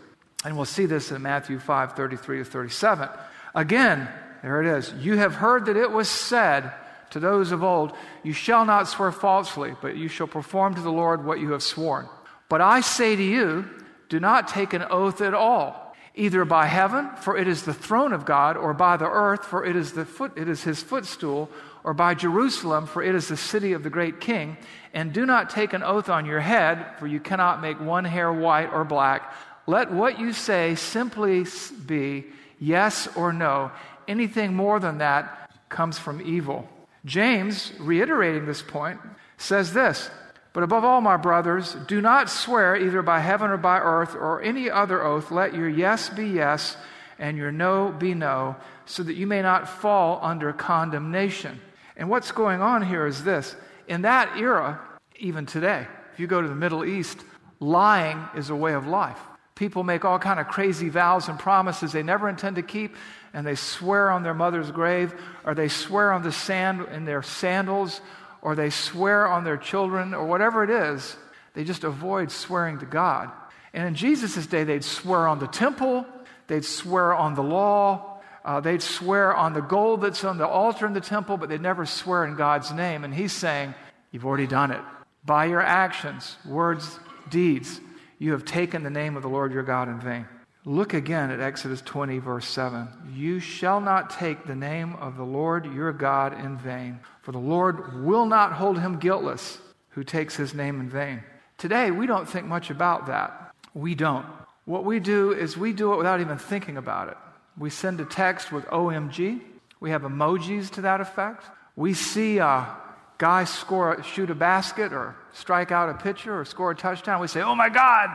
And 0.44 0.56
we'll 0.56 0.64
see 0.64 0.86
this 0.86 1.12
in 1.12 1.22
Matthew 1.22 1.60
5 1.60 1.92
33 1.92 2.38
to 2.38 2.44
37. 2.44 3.08
Again, 3.54 4.08
there 4.42 4.60
it 4.60 4.76
is. 4.76 4.92
You 4.94 5.18
have 5.18 5.36
heard 5.36 5.66
that 5.66 5.76
it 5.76 5.92
was 5.92 6.08
said 6.08 6.72
to 7.10 7.20
those 7.20 7.52
of 7.52 7.62
old, 7.62 7.92
You 8.22 8.32
shall 8.32 8.64
not 8.64 8.88
swear 8.88 9.12
falsely, 9.12 9.74
but 9.80 9.96
you 9.96 10.08
shall 10.08 10.26
perform 10.26 10.74
to 10.74 10.80
the 10.80 10.92
Lord 10.92 11.24
what 11.24 11.40
you 11.40 11.52
have 11.52 11.62
sworn. 11.62 12.08
But 12.48 12.60
I 12.60 12.80
say 12.80 13.16
to 13.16 13.22
you, 13.22 13.68
do 14.08 14.20
not 14.20 14.48
take 14.48 14.72
an 14.72 14.84
oath 14.88 15.20
at 15.20 15.34
all, 15.34 15.94
either 16.14 16.44
by 16.44 16.66
heaven, 16.66 17.10
for 17.16 17.36
it 17.36 17.48
is 17.48 17.62
the 17.62 17.74
throne 17.74 18.12
of 18.12 18.24
God, 18.24 18.56
or 18.56 18.72
by 18.72 18.96
the 18.96 19.08
earth, 19.10 19.44
for 19.44 19.64
it 19.64 19.74
is, 19.74 19.92
the 19.92 20.04
foot, 20.04 20.36
it 20.36 20.48
is 20.48 20.62
his 20.62 20.82
footstool, 20.82 21.50
or 21.82 21.92
by 21.94 22.14
Jerusalem, 22.14 22.86
for 22.86 23.02
it 23.02 23.14
is 23.14 23.28
the 23.28 23.36
city 23.36 23.72
of 23.72 23.82
the 23.82 23.90
great 23.90 24.20
king. 24.20 24.56
And 24.94 25.12
do 25.12 25.26
not 25.26 25.50
take 25.50 25.72
an 25.72 25.82
oath 25.82 26.08
on 26.08 26.24
your 26.24 26.40
head, 26.40 26.98
for 26.98 27.06
you 27.06 27.20
cannot 27.20 27.60
make 27.60 27.80
one 27.80 28.04
hair 28.04 28.32
white 28.32 28.72
or 28.72 28.84
black. 28.84 29.32
Let 29.66 29.90
what 29.90 30.18
you 30.18 30.32
say 30.32 30.76
simply 30.76 31.44
be 31.86 32.26
yes 32.60 33.08
or 33.16 33.32
no. 33.32 33.72
Anything 34.06 34.54
more 34.54 34.78
than 34.78 34.98
that 34.98 35.50
comes 35.68 35.98
from 35.98 36.22
evil. 36.22 36.68
James, 37.06 37.72
reiterating 37.78 38.44
this 38.44 38.62
point, 38.62 39.00
says 39.38 39.72
this 39.72 40.10
But 40.52 40.64
above 40.64 40.84
all, 40.84 41.00
my 41.00 41.16
brothers, 41.16 41.74
do 41.86 42.02
not 42.02 42.28
swear 42.28 42.76
either 42.76 43.00
by 43.00 43.20
heaven 43.20 43.50
or 43.50 43.56
by 43.56 43.78
earth 43.78 44.14
or 44.14 44.42
any 44.42 44.68
other 44.68 45.02
oath. 45.02 45.30
Let 45.30 45.54
your 45.54 45.68
yes 45.68 46.10
be 46.10 46.26
yes 46.26 46.76
and 47.18 47.38
your 47.38 47.52
no 47.52 47.92
be 47.92 48.12
no, 48.12 48.56
so 48.84 49.02
that 49.04 49.14
you 49.14 49.26
may 49.26 49.40
not 49.40 49.68
fall 49.68 50.18
under 50.20 50.52
condemnation. 50.52 51.60
And 51.96 52.10
what's 52.10 52.32
going 52.32 52.60
on 52.60 52.82
here 52.82 53.06
is 53.06 53.24
this 53.24 53.56
in 53.88 54.02
that 54.02 54.36
era, 54.36 54.80
even 55.18 55.46
today, 55.46 55.86
if 56.12 56.20
you 56.20 56.26
go 56.26 56.42
to 56.42 56.48
the 56.48 56.54
Middle 56.54 56.84
East, 56.84 57.24
lying 57.60 58.22
is 58.34 58.50
a 58.50 58.56
way 58.56 58.74
of 58.74 58.86
life. 58.86 59.20
People 59.56 59.84
make 59.84 60.04
all 60.04 60.18
kind 60.18 60.38
of 60.38 60.48
crazy 60.48 60.90
vows 60.90 61.28
and 61.28 61.38
promises 61.38 61.90
they 61.90 62.02
never 62.02 62.28
intend 62.28 62.56
to 62.56 62.62
keep, 62.62 62.94
and 63.32 63.46
they 63.46 63.54
swear 63.54 64.10
on 64.10 64.22
their 64.22 64.34
mother's 64.34 64.70
grave, 64.70 65.14
or 65.44 65.54
they 65.54 65.68
swear 65.68 66.12
on 66.12 66.22
the 66.22 66.30
sand 66.30 66.86
in 66.92 67.06
their 67.06 67.22
sandals, 67.22 68.02
or 68.42 68.54
they 68.54 68.68
swear 68.68 69.26
on 69.26 69.44
their 69.44 69.56
children, 69.56 70.12
or 70.12 70.26
whatever 70.26 70.62
it 70.62 70.68
is. 70.68 71.16
They 71.54 71.64
just 71.64 71.84
avoid 71.84 72.30
swearing 72.30 72.78
to 72.80 72.86
God. 72.86 73.32
And 73.72 73.88
in 73.88 73.94
Jesus' 73.94 74.46
day, 74.46 74.64
they'd 74.64 74.84
swear 74.84 75.26
on 75.26 75.38
the 75.38 75.46
temple, 75.46 76.06
they'd 76.48 76.64
swear 76.64 77.14
on 77.14 77.34
the 77.34 77.42
law, 77.42 78.20
uh, 78.44 78.60
they'd 78.60 78.82
swear 78.82 79.34
on 79.34 79.54
the 79.54 79.62
gold 79.62 80.02
that's 80.02 80.22
on 80.22 80.36
the 80.36 80.46
altar 80.46 80.86
in 80.86 80.92
the 80.92 81.00
temple, 81.00 81.38
but 81.38 81.48
they'd 81.48 81.62
never 81.62 81.86
swear 81.86 82.26
in 82.26 82.36
God's 82.36 82.72
name. 82.72 83.04
And 83.04 83.14
he's 83.14 83.32
saying, 83.32 83.74
You've 84.12 84.24
already 84.24 84.46
done 84.46 84.70
it. 84.70 84.80
By 85.24 85.46
your 85.46 85.60
actions, 85.60 86.36
words, 86.46 86.98
deeds, 87.28 87.80
you 88.18 88.32
have 88.32 88.44
taken 88.44 88.82
the 88.82 88.90
name 88.90 89.16
of 89.16 89.22
the 89.22 89.28
Lord 89.28 89.52
your 89.52 89.62
God 89.62 89.88
in 89.88 90.00
vain. 90.00 90.26
Look 90.64 90.94
again 90.94 91.30
at 91.30 91.40
Exodus 91.40 91.80
20, 91.82 92.18
verse 92.18 92.46
7. 92.48 92.88
You 93.14 93.38
shall 93.38 93.80
not 93.80 94.10
take 94.10 94.46
the 94.46 94.56
name 94.56 94.94
of 94.96 95.16
the 95.16 95.24
Lord 95.24 95.72
your 95.72 95.92
God 95.92 96.38
in 96.40 96.58
vain, 96.58 96.98
for 97.22 97.30
the 97.30 97.38
Lord 97.38 98.02
will 98.04 98.26
not 98.26 98.52
hold 98.52 98.80
him 98.80 98.98
guiltless 98.98 99.58
who 99.90 100.02
takes 100.02 100.34
his 100.34 100.54
name 100.54 100.80
in 100.80 100.88
vain. 100.88 101.22
Today, 101.56 101.90
we 101.90 102.06
don't 102.06 102.28
think 102.28 102.46
much 102.46 102.70
about 102.70 103.06
that. 103.06 103.54
We 103.74 103.94
don't. 103.94 104.26
What 104.64 104.84
we 104.84 104.98
do 104.98 105.30
is 105.30 105.56
we 105.56 105.72
do 105.72 105.92
it 105.92 105.98
without 105.98 106.20
even 106.20 106.36
thinking 106.36 106.76
about 106.76 107.08
it. 107.08 107.16
We 107.56 107.70
send 107.70 108.00
a 108.00 108.04
text 108.04 108.50
with 108.50 108.64
OMG. 108.66 109.40
We 109.78 109.90
have 109.90 110.02
emojis 110.02 110.70
to 110.72 110.80
that 110.82 111.00
effect. 111.00 111.44
We 111.76 111.94
see 111.94 112.38
a 112.38 112.76
guy 113.18 113.44
score, 113.44 114.02
shoot 114.02 114.30
a 114.30 114.34
basket 114.34 114.92
or 114.92 115.16
strike 115.32 115.72
out 115.72 115.88
a 115.88 115.94
pitcher 115.94 116.38
or 116.38 116.44
score 116.44 116.72
a 116.72 116.76
touchdown. 116.76 117.20
We 117.20 117.28
say, 117.28 117.42
oh 117.42 117.54
my 117.54 117.68
God. 117.68 118.10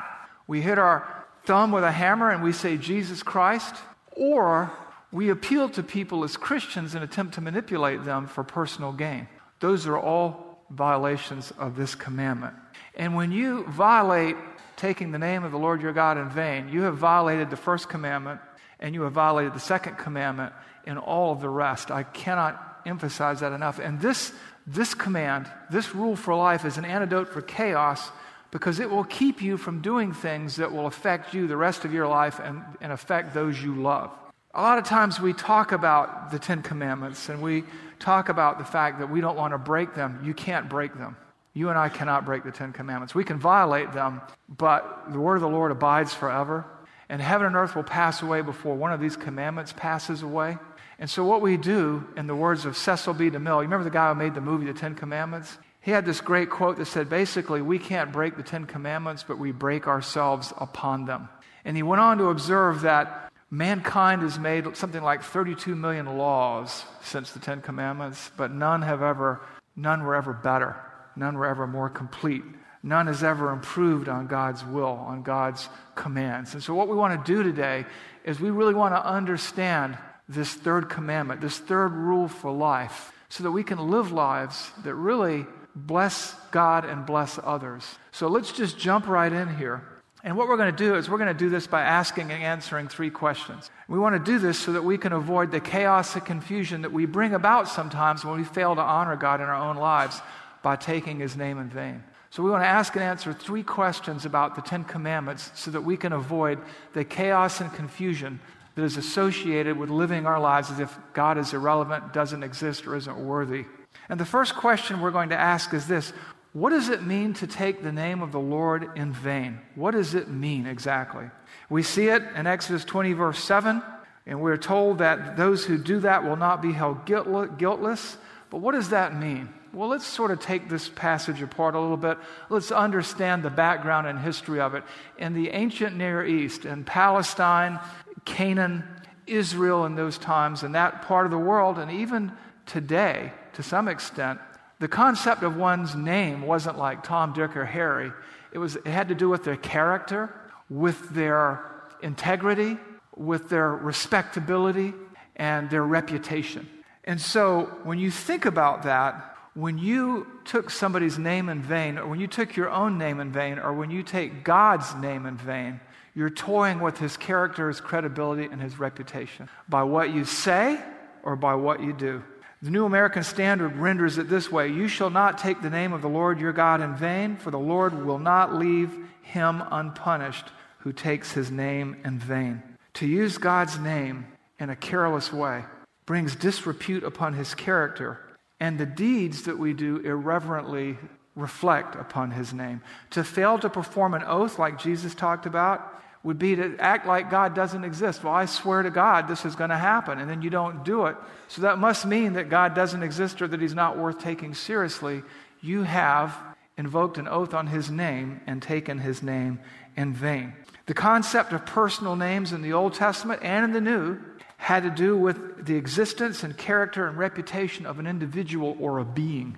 We 0.48 0.62
hit 0.62 0.78
our 0.78 1.26
thumb 1.46 1.72
with 1.72 1.84
a 1.84 1.92
hammer 1.92 2.30
and 2.30 2.44
we 2.44 2.52
say, 2.52 2.78
Jesus 2.78 3.24
Christ. 3.24 3.76
Or 4.12 4.72
we 5.12 5.30
appeal 5.30 5.70
to 5.70 5.84
people 5.84 6.24
as 6.24 6.38
Christians 6.38 6.96
and 6.96 7.04
attempt 7.04 7.36
to 7.36 7.42
manipulate 7.42 8.04
them 8.04 8.28
for 8.28 8.44
personal 8.44 8.92
gain. 8.92 9.28
Those 9.60 9.88
are 9.88 9.98
all 9.98 10.66
violations 10.70 11.52
of 11.58 11.76
this 11.76 11.96
commandment. 11.96 12.56
And 12.96 13.16
when 13.16 13.32
you 13.32 13.66
violate 13.66 14.36
taking 14.76 15.12
the 15.12 15.20
name 15.20 15.44
of 15.44 15.52
the 15.52 15.58
Lord 15.58 15.82
your 15.82 15.94
God 15.94 16.18
in 16.18 16.30
vain, 16.30 16.70
you 16.70 16.82
have 16.82 16.98
violated 16.98 17.50
the 17.50 17.56
first 17.56 17.90
commandment 17.90 18.40
and 18.80 18.96
you 18.96 19.04
have 19.04 19.14
violated 19.14 19.54
the 19.54 19.60
second 19.60 19.98
commandment 19.98 20.54
and 20.86 20.98
all 20.98 21.32
of 21.32 21.42
the 21.42 21.50
rest. 21.50 21.92
I 21.92 22.04
cannot 22.04 22.71
emphasize 22.86 23.40
that 23.42 23.52
enough. 23.52 23.80
And 23.80 24.00
this, 24.00 24.34
this 24.68 24.94
command, 24.94 25.50
this 25.70 25.94
rule 25.96 26.16
for 26.16 26.36
life, 26.36 26.66
is 26.66 26.78
an 26.78 26.86
antidote 26.86 27.30
for 27.30 27.42
chaos 27.42 28.12
because 28.52 28.80
it 28.80 28.90
will 28.90 29.04
keep 29.04 29.42
you 29.42 29.58
from 29.58 29.82
doing 29.82 30.14
things 30.14 30.58
that 30.58 30.72
will 30.72 30.88
affect 30.88 31.34
you 31.34 31.48
the 31.48 31.58
rest 31.58 31.86
of 31.86 31.94
your 31.94 32.08
life 32.08 32.40
and, 32.40 32.64
and 32.82 32.92
affect 32.92 33.34
those 33.34 33.62
you 33.62 33.76
love. 33.76 34.12
A 34.54 34.62
lot 34.62 34.78
of 34.78 34.84
times 34.84 35.20
we 35.20 35.32
talk 35.32 35.72
about 35.72 36.32
the 36.32 36.40
Ten 36.40 36.62
Commandments 36.62 37.30
and 37.30 37.42
we 37.42 37.64
talk 38.00 38.28
about 38.28 38.58
the 38.58 38.66
fact 38.66 39.00
that 39.00 39.10
we 39.10 39.22
don't 39.22 39.38
want 39.38 39.54
to 39.54 39.58
break 39.58 39.96
them. 39.96 40.20
You 40.24 40.34
can't 40.34 40.68
break 40.68 40.94
them. 40.98 41.16
You 41.54 41.70
and 41.70 41.78
I 41.78 41.90
cannot 41.90 42.26
break 42.26 42.44
the 42.44 42.52
Ten 42.52 42.74
Commandments. 42.74 43.16
We 43.16 43.24
can 43.24 43.40
violate 43.40 43.94
them, 43.94 44.22
but 44.50 45.12
the 45.12 45.20
word 45.20 45.36
of 45.36 45.42
the 45.42 45.50
Lord 45.50 45.72
abides 45.72 46.14
forever 46.14 46.66
and 47.12 47.22
heaven 47.22 47.46
and 47.46 47.58
earth 47.58 47.76
will 47.76 47.84
pass 47.84 48.22
away 48.22 48.42
before 48.42 48.74
one 48.74 48.94
of 48.94 49.02
these 49.02 49.18
commandments 49.18 49.74
passes 49.76 50.24
away. 50.24 50.58
And 51.02 51.10
so, 51.10 51.26
what 51.26 51.42
we 51.42 51.58
do, 51.58 52.08
in 52.16 52.28
the 52.28 52.36
words 52.36 52.66
of 52.66 52.78
Cecil 52.78 53.16
B. 53.16 53.32
DeMille, 53.32 53.56
you 53.56 53.62
remember 53.62 53.84
the 53.84 53.90
guy 53.90 54.10
who 54.10 54.16
made 54.20 54.36
the 54.36 54.40
movie 54.40 54.68
The 54.68 54.74
Ten 54.74 54.94
Commandments? 54.94 55.58
He 55.82 55.90
had 55.90 56.06
this 56.06 56.22
great 56.22 56.52
quote 56.52 56.78
that 56.78 56.86
said, 56.86 57.10
basically, 57.10 57.64
we 57.64 57.80
can't 57.80 58.12
break 58.12 58.38
the 58.38 58.44
Ten 58.44 58.66
Commandments, 58.66 59.26
but 59.28 59.40
we 59.40 59.52
break 59.52 59.88
ourselves 59.88 60.54
upon 60.58 61.06
them. 61.06 61.28
And 61.66 61.76
he 61.76 61.82
went 61.82 62.02
on 62.02 62.20
to 62.20 62.26
observe 62.26 62.82
that 62.82 63.32
mankind 63.50 64.22
has 64.22 64.38
made 64.38 64.78
something 64.78 65.02
like 65.02 65.24
32 65.24 65.74
million 65.74 66.06
laws 66.06 66.86
since 67.02 67.32
the 67.32 67.40
Ten 67.40 67.62
Commandments, 67.62 68.30
but 68.38 68.52
none 68.52 68.84
have 68.84 69.02
ever, 69.02 69.42
none 69.76 70.04
were 70.04 70.14
ever 70.14 70.34
better. 70.34 70.76
None 71.16 71.36
were 71.36 71.48
ever 71.48 71.66
more 71.66 71.90
complete. 71.90 72.44
None 72.84 73.08
has 73.08 73.24
ever 73.24 73.52
improved 73.52 74.08
on 74.08 74.28
God's 74.28 74.64
will, 74.64 74.86
on 74.86 75.24
God's 75.24 75.68
commands. 75.96 76.54
And 76.54 76.62
so, 76.62 76.76
what 76.76 76.88
we 76.88 76.96
want 76.96 77.26
to 77.26 77.36
do 77.36 77.42
today 77.42 77.86
is 78.24 78.40
we 78.40 78.52
really 78.52 78.76
want 78.76 78.94
to 78.94 79.04
understand 79.04 79.98
this 80.34 80.54
third 80.54 80.90
commandment, 80.90 81.42
this 81.42 81.58
third 81.58 81.92
rule 81.92 82.28
for 82.28 82.52
life, 82.52 83.12
so 83.30 83.44
that 83.44 83.52
we 83.52 83.64
can 83.64 83.90
live 83.90 84.12
lives 84.12 84.72
that 84.84 84.96
really 84.96 85.46
bless 85.76 86.36
God 86.52 86.86
and 86.86 87.06
bless 87.06 87.40
others. 87.44 87.86
So, 88.12 88.28
let's 88.28 88.52
just 88.52 88.78
jump 88.78 89.08
right 89.08 89.32
in 89.32 89.56
here. 89.56 89.88
And 90.24 90.38
what 90.38 90.48
we're 90.48 90.58
going 90.58 90.76
to 90.76 90.84
do 90.84 90.96
is 90.96 91.10
we're 91.10 91.18
going 91.18 91.34
to 91.34 91.34
do 91.34 91.50
this 91.50 91.66
by 91.66 91.82
asking 91.82 92.32
and 92.32 92.44
answering 92.44 92.88
three 92.88 93.10
questions. 93.10 93.72
We 93.88 93.98
want 93.98 94.14
to 94.14 94.32
do 94.32 94.38
this 94.38 94.60
so 94.60 94.74
that 94.74 94.84
we 94.84 94.98
can 94.98 95.14
avoid 95.14 95.50
the 95.50 95.60
chaos 95.60 96.14
and 96.16 96.24
confusion 96.24 96.84
that 96.84 96.92
we 96.92 97.06
bring 97.06 97.34
about 97.34 97.68
sometimes 97.68 98.24
when 98.24 98.38
we 98.38 98.44
fail 98.44 98.76
to 98.76 98.82
honor 98.82 99.16
God 99.16 99.42
in 99.42 99.48
our 99.48 99.70
own 99.70 99.78
lives 99.78 100.22
by 100.62 100.76
taking 100.76 101.20
his 101.20 101.36
name 101.36 101.58
in 101.58 101.70
vain. 101.70 102.04
So, 102.30 102.44
we 102.44 102.52
want 102.52 102.64
to 102.64 102.68
ask 102.68 102.96
and 102.96 103.04
answer 103.04 103.34
three 103.34 103.64
questions 103.64 104.26
about 104.26 104.56
the 104.56 104.62
Ten 104.62 104.84
Commandments 104.84 105.52
so 105.56 105.72
that 105.72 105.82
we 105.82 105.98
can 105.98 106.14
avoid 106.14 106.60
the 106.94 107.04
chaos 107.04 107.60
and 107.60 107.74
confusion 107.74 108.40
that 108.82 108.86
is 108.86 108.98
associated 108.98 109.78
with 109.78 109.92
living 109.92 110.26
our 110.26 110.40
lives 110.40 110.72
as 110.72 110.80
if 110.80 110.98
God 111.14 111.38
is 111.38 111.54
irrelevant, 111.54 112.14
doesn't 112.14 112.42
exist, 112.42 112.88
or 112.88 112.96
isn't 112.96 113.16
worthy. 113.16 113.66
And 114.10 114.20
the 114.20 114.26
first 114.26 114.56
question 114.56 115.02
we're 115.02 115.12
going 115.12 115.30
to 115.30 115.40
ask 115.40 115.72
is 115.76 115.86
this 115.86 116.14
What 116.54 116.72
does 116.72 116.90
it 116.90 117.04
mean 117.04 117.36
to 117.36 117.46
take 117.46 117.84
the 117.84 117.92
name 117.92 118.24
of 118.24 118.32
the 118.32 118.40
Lord 118.40 118.90
in 118.96 119.14
vain? 119.14 119.60
What 119.76 119.92
does 119.92 120.16
it 120.16 120.30
mean 120.30 120.66
exactly? 120.66 121.26
We 121.70 121.84
see 121.84 122.08
it 122.08 122.24
in 122.36 122.48
Exodus 122.48 122.84
20, 122.84 123.14
verse 123.14 123.44
7, 123.44 123.84
and 124.26 124.42
we're 124.42 124.58
told 124.58 124.98
that 124.98 125.38
those 125.38 125.64
who 125.64 125.78
do 125.78 126.00
that 126.00 126.24
will 126.24 126.36
not 126.36 126.64
be 126.64 126.72
held 126.72 127.06
guiltless. 127.06 128.18
But 128.50 128.62
what 128.62 128.72
does 128.72 128.90
that 128.90 129.16
mean? 129.16 129.54
Well, 129.74 129.90
let's 129.90 130.08
sort 130.08 130.32
of 130.32 130.40
take 130.40 130.70
this 130.70 130.90
passage 130.90 131.44
apart 131.44 131.76
a 131.76 131.80
little 131.80 131.98
bit. 131.98 132.18
Let's 132.50 132.72
understand 132.72 133.44
the 133.44 133.52
background 133.52 134.08
and 134.08 134.18
history 134.18 134.60
of 134.60 134.74
it. 134.74 134.84
In 135.20 135.34
the 135.34 135.52
ancient 135.52 135.96
Near 135.96 136.26
East, 136.26 136.66
in 136.66 136.84
Palestine, 136.84 137.80
Canaan, 138.26 138.84
Israel 139.28 139.86
in 139.86 139.96
those 139.96 140.18
times, 140.18 140.64
in 140.64 140.74
that 140.74 141.04
part 141.04 141.26
of 141.26 141.32
the 141.32 141.38
world, 141.38 141.78
and 141.78 141.92
even 141.92 142.32
today, 142.66 143.34
to 143.54 143.64
some 143.64 143.88
extent, 143.88 144.40
the 144.80 144.88
concept 144.88 145.44
of 145.44 145.56
one's 145.56 145.96
name 145.96 146.42
wasn't 146.42 146.78
like 146.78 147.04
Tom, 147.04 147.34
Dick, 147.34 147.56
or 147.56 147.66
Harry. 147.66 148.12
It, 148.52 148.58
was, 148.58 148.76
it 148.76 148.88
had 148.88 149.10
to 149.10 149.16
do 149.16 149.30
with 149.30 149.44
their 149.44 149.56
character, 149.56 150.34
with 150.70 151.10
their 151.10 151.64
integrity, 152.02 152.78
with 153.16 153.50
their 153.50 153.70
respectability, 153.70 154.94
and 155.36 155.70
their 155.70 155.84
reputation. 155.84 156.68
And 157.04 157.20
so 157.20 157.66
when 157.84 158.00
you 158.00 158.12
think 158.12 158.46
about 158.46 158.84
that, 158.84 159.36
when 159.54 159.78
you 159.78 160.28
took 160.46 160.70
somebody's 160.70 161.20
name 161.20 161.50
in 161.50 161.62
vain, 161.62 161.98
or 161.98 162.08
when 162.08 162.20
you 162.20 162.28
took 162.28 162.56
your 162.56 162.70
own 162.70 162.98
name 162.98 163.20
in 163.20 163.32
vain, 163.32 163.60
or 163.60 163.74
when 163.74 163.92
you 163.92 164.02
take 164.02 164.44
God's 164.44 164.96
name 164.96 165.26
in 165.26 165.36
vain, 165.36 165.80
you're 166.14 166.30
toying 166.30 166.80
with 166.80 166.98
his 166.98 167.16
character, 167.18 167.68
his 167.68 167.82
credibility, 167.82 168.46
and 168.46 168.62
his 168.62 168.80
reputation 168.80 169.50
by 169.70 169.84
what 169.84 170.14
you 170.14 170.26
say 170.26 170.80
or 171.24 171.36
by 171.36 171.56
what 171.56 171.82
you 171.82 171.94
do. 171.94 172.24
The 172.62 172.70
New 172.70 172.86
American 172.86 173.24
Standard 173.24 173.76
renders 173.78 174.18
it 174.18 174.30
this 174.30 174.52
way 174.52 174.68
You 174.68 174.88
shall 174.88 175.10
not 175.10 175.38
take 175.38 175.62
the 175.62 175.70
name 175.70 175.94
of 175.94 176.02
the 176.02 176.10
Lord 176.10 176.40
your 176.40 176.54
God 176.54 176.82
in 176.82 176.96
vain, 176.96 177.38
for 177.38 177.50
the 177.50 177.60
Lord 177.60 178.06
will 178.06 178.20
not 178.20 178.56
leave 178.56 178.96
him 179.22 179.64
unpunished 179.72 180.46
who 180.80 180.94
takes 180.94 181.32
his 181.32 181.50
name 181.50 181.98
in 182.04 182.20
vain. 182.20 182.62
To 182.96 183.08
use 183.08 183.38
God's 183.38 183.80
name 183.80 184.28
in 184.60 184.70
a 184.70 184.76
careless 184.76 185.32
way 185.32 185.64
brings 186.06 186.36
disrepute 186.36 187.04
upon 187.04 187.34
his 187.34 187.56
character, 187.56 188.20
and 188.60 188.78
the 188.78 188.86
deeds 188.86 189.44
that 189.44 189.58
we 189.58 189.74
do 189.74 189.98
irreverently 189.98 190.98
reflect 191.36 191.96
upon 191.96 192.32
his 192.32 192.54
name. 192.54 192.82
To 193.12 193.24
fail 193.24 193.58
to 193.60 193.70
perform 193.70 194.14
an 194.14 194.24
oath, 194.24 194.60
like 194.60 194.78
Jesus 194.78 195.16
talked 195.16 195.46
about, 195.46 196.01
would 196.24 196.38
be 196.38 196.56
to 196.56 196.78
act 196.80 197.08
like 197.08 197.32
God 197.32 197.56
doesn't 197.56 197.84
exist. 197.84 198.24
Well, 198.24 198.34
I 198.34 198.46
swear 198.46 198.84
to 198.84 198.92
God 198.92 199.28
this 199.28 199.46
is 199.46 199.56
going 199.56 199.72
to 199.72 199.78
happen, 199.78 200.20
and 200.20 200.30
then 200.30 200.42
you 200.42 200.50
don't 200.50 200.86
do 200.86 201.08
it. 201.08 201.16
So 201.48 201.64
that 201.64 201.80
must 201.80 202.06
mean 202.06 202.34
that 202.34 202.50
God 202.50 202.76
doesn't 202.76 203.02
exist 203.02 203.42
or 203.42 203.48
that 203.48 203.60
he's 203.60 203.74
not 203.74 203.98
worth 203.98 204.20
taking 204.20 204.54
seriously. 204.54 205.24
You 205.62 205.84
have 205.84 206.36
invoked 206.78 207.18
an 207.18 207.28
oath 207.28 207.54
on 207.54 207.68
his 207.68 207.90
name 207.90 208.42
and 208.46 208.62
taken 208.62 209.00
his 209.00 209.24
name 209.24 209.60
in 209.98 210.14
vain. 210.14 210.54
The 210.86 210.94
concept 210.94 211.54
of 211.54 211.66
personal 211.66 212.16
names 212.16 212.54
in 212.54 212.62
the 212.62 212.74
Old 212.74 212.94
Testament 212.94 213.42
and 213.44 213.66
in 213.66 213.72
the 213.72 213.82
New 213.82 214.20
had 214.58 214.84
to 214.84 214.92
do 214.92 215.18
with 215.18 215.66
the 215.66 215.76
existence 215.76 216.44
and 216.44 216.56
character 216.56 217.08
and 217.08 217.18
reputation 217.18 217.86
of 217.86 217.98
an 217.98 218.06
individual 218.06 218.78
or 218.80 219.00
a 219.00 219.06
being. 219.06 219.58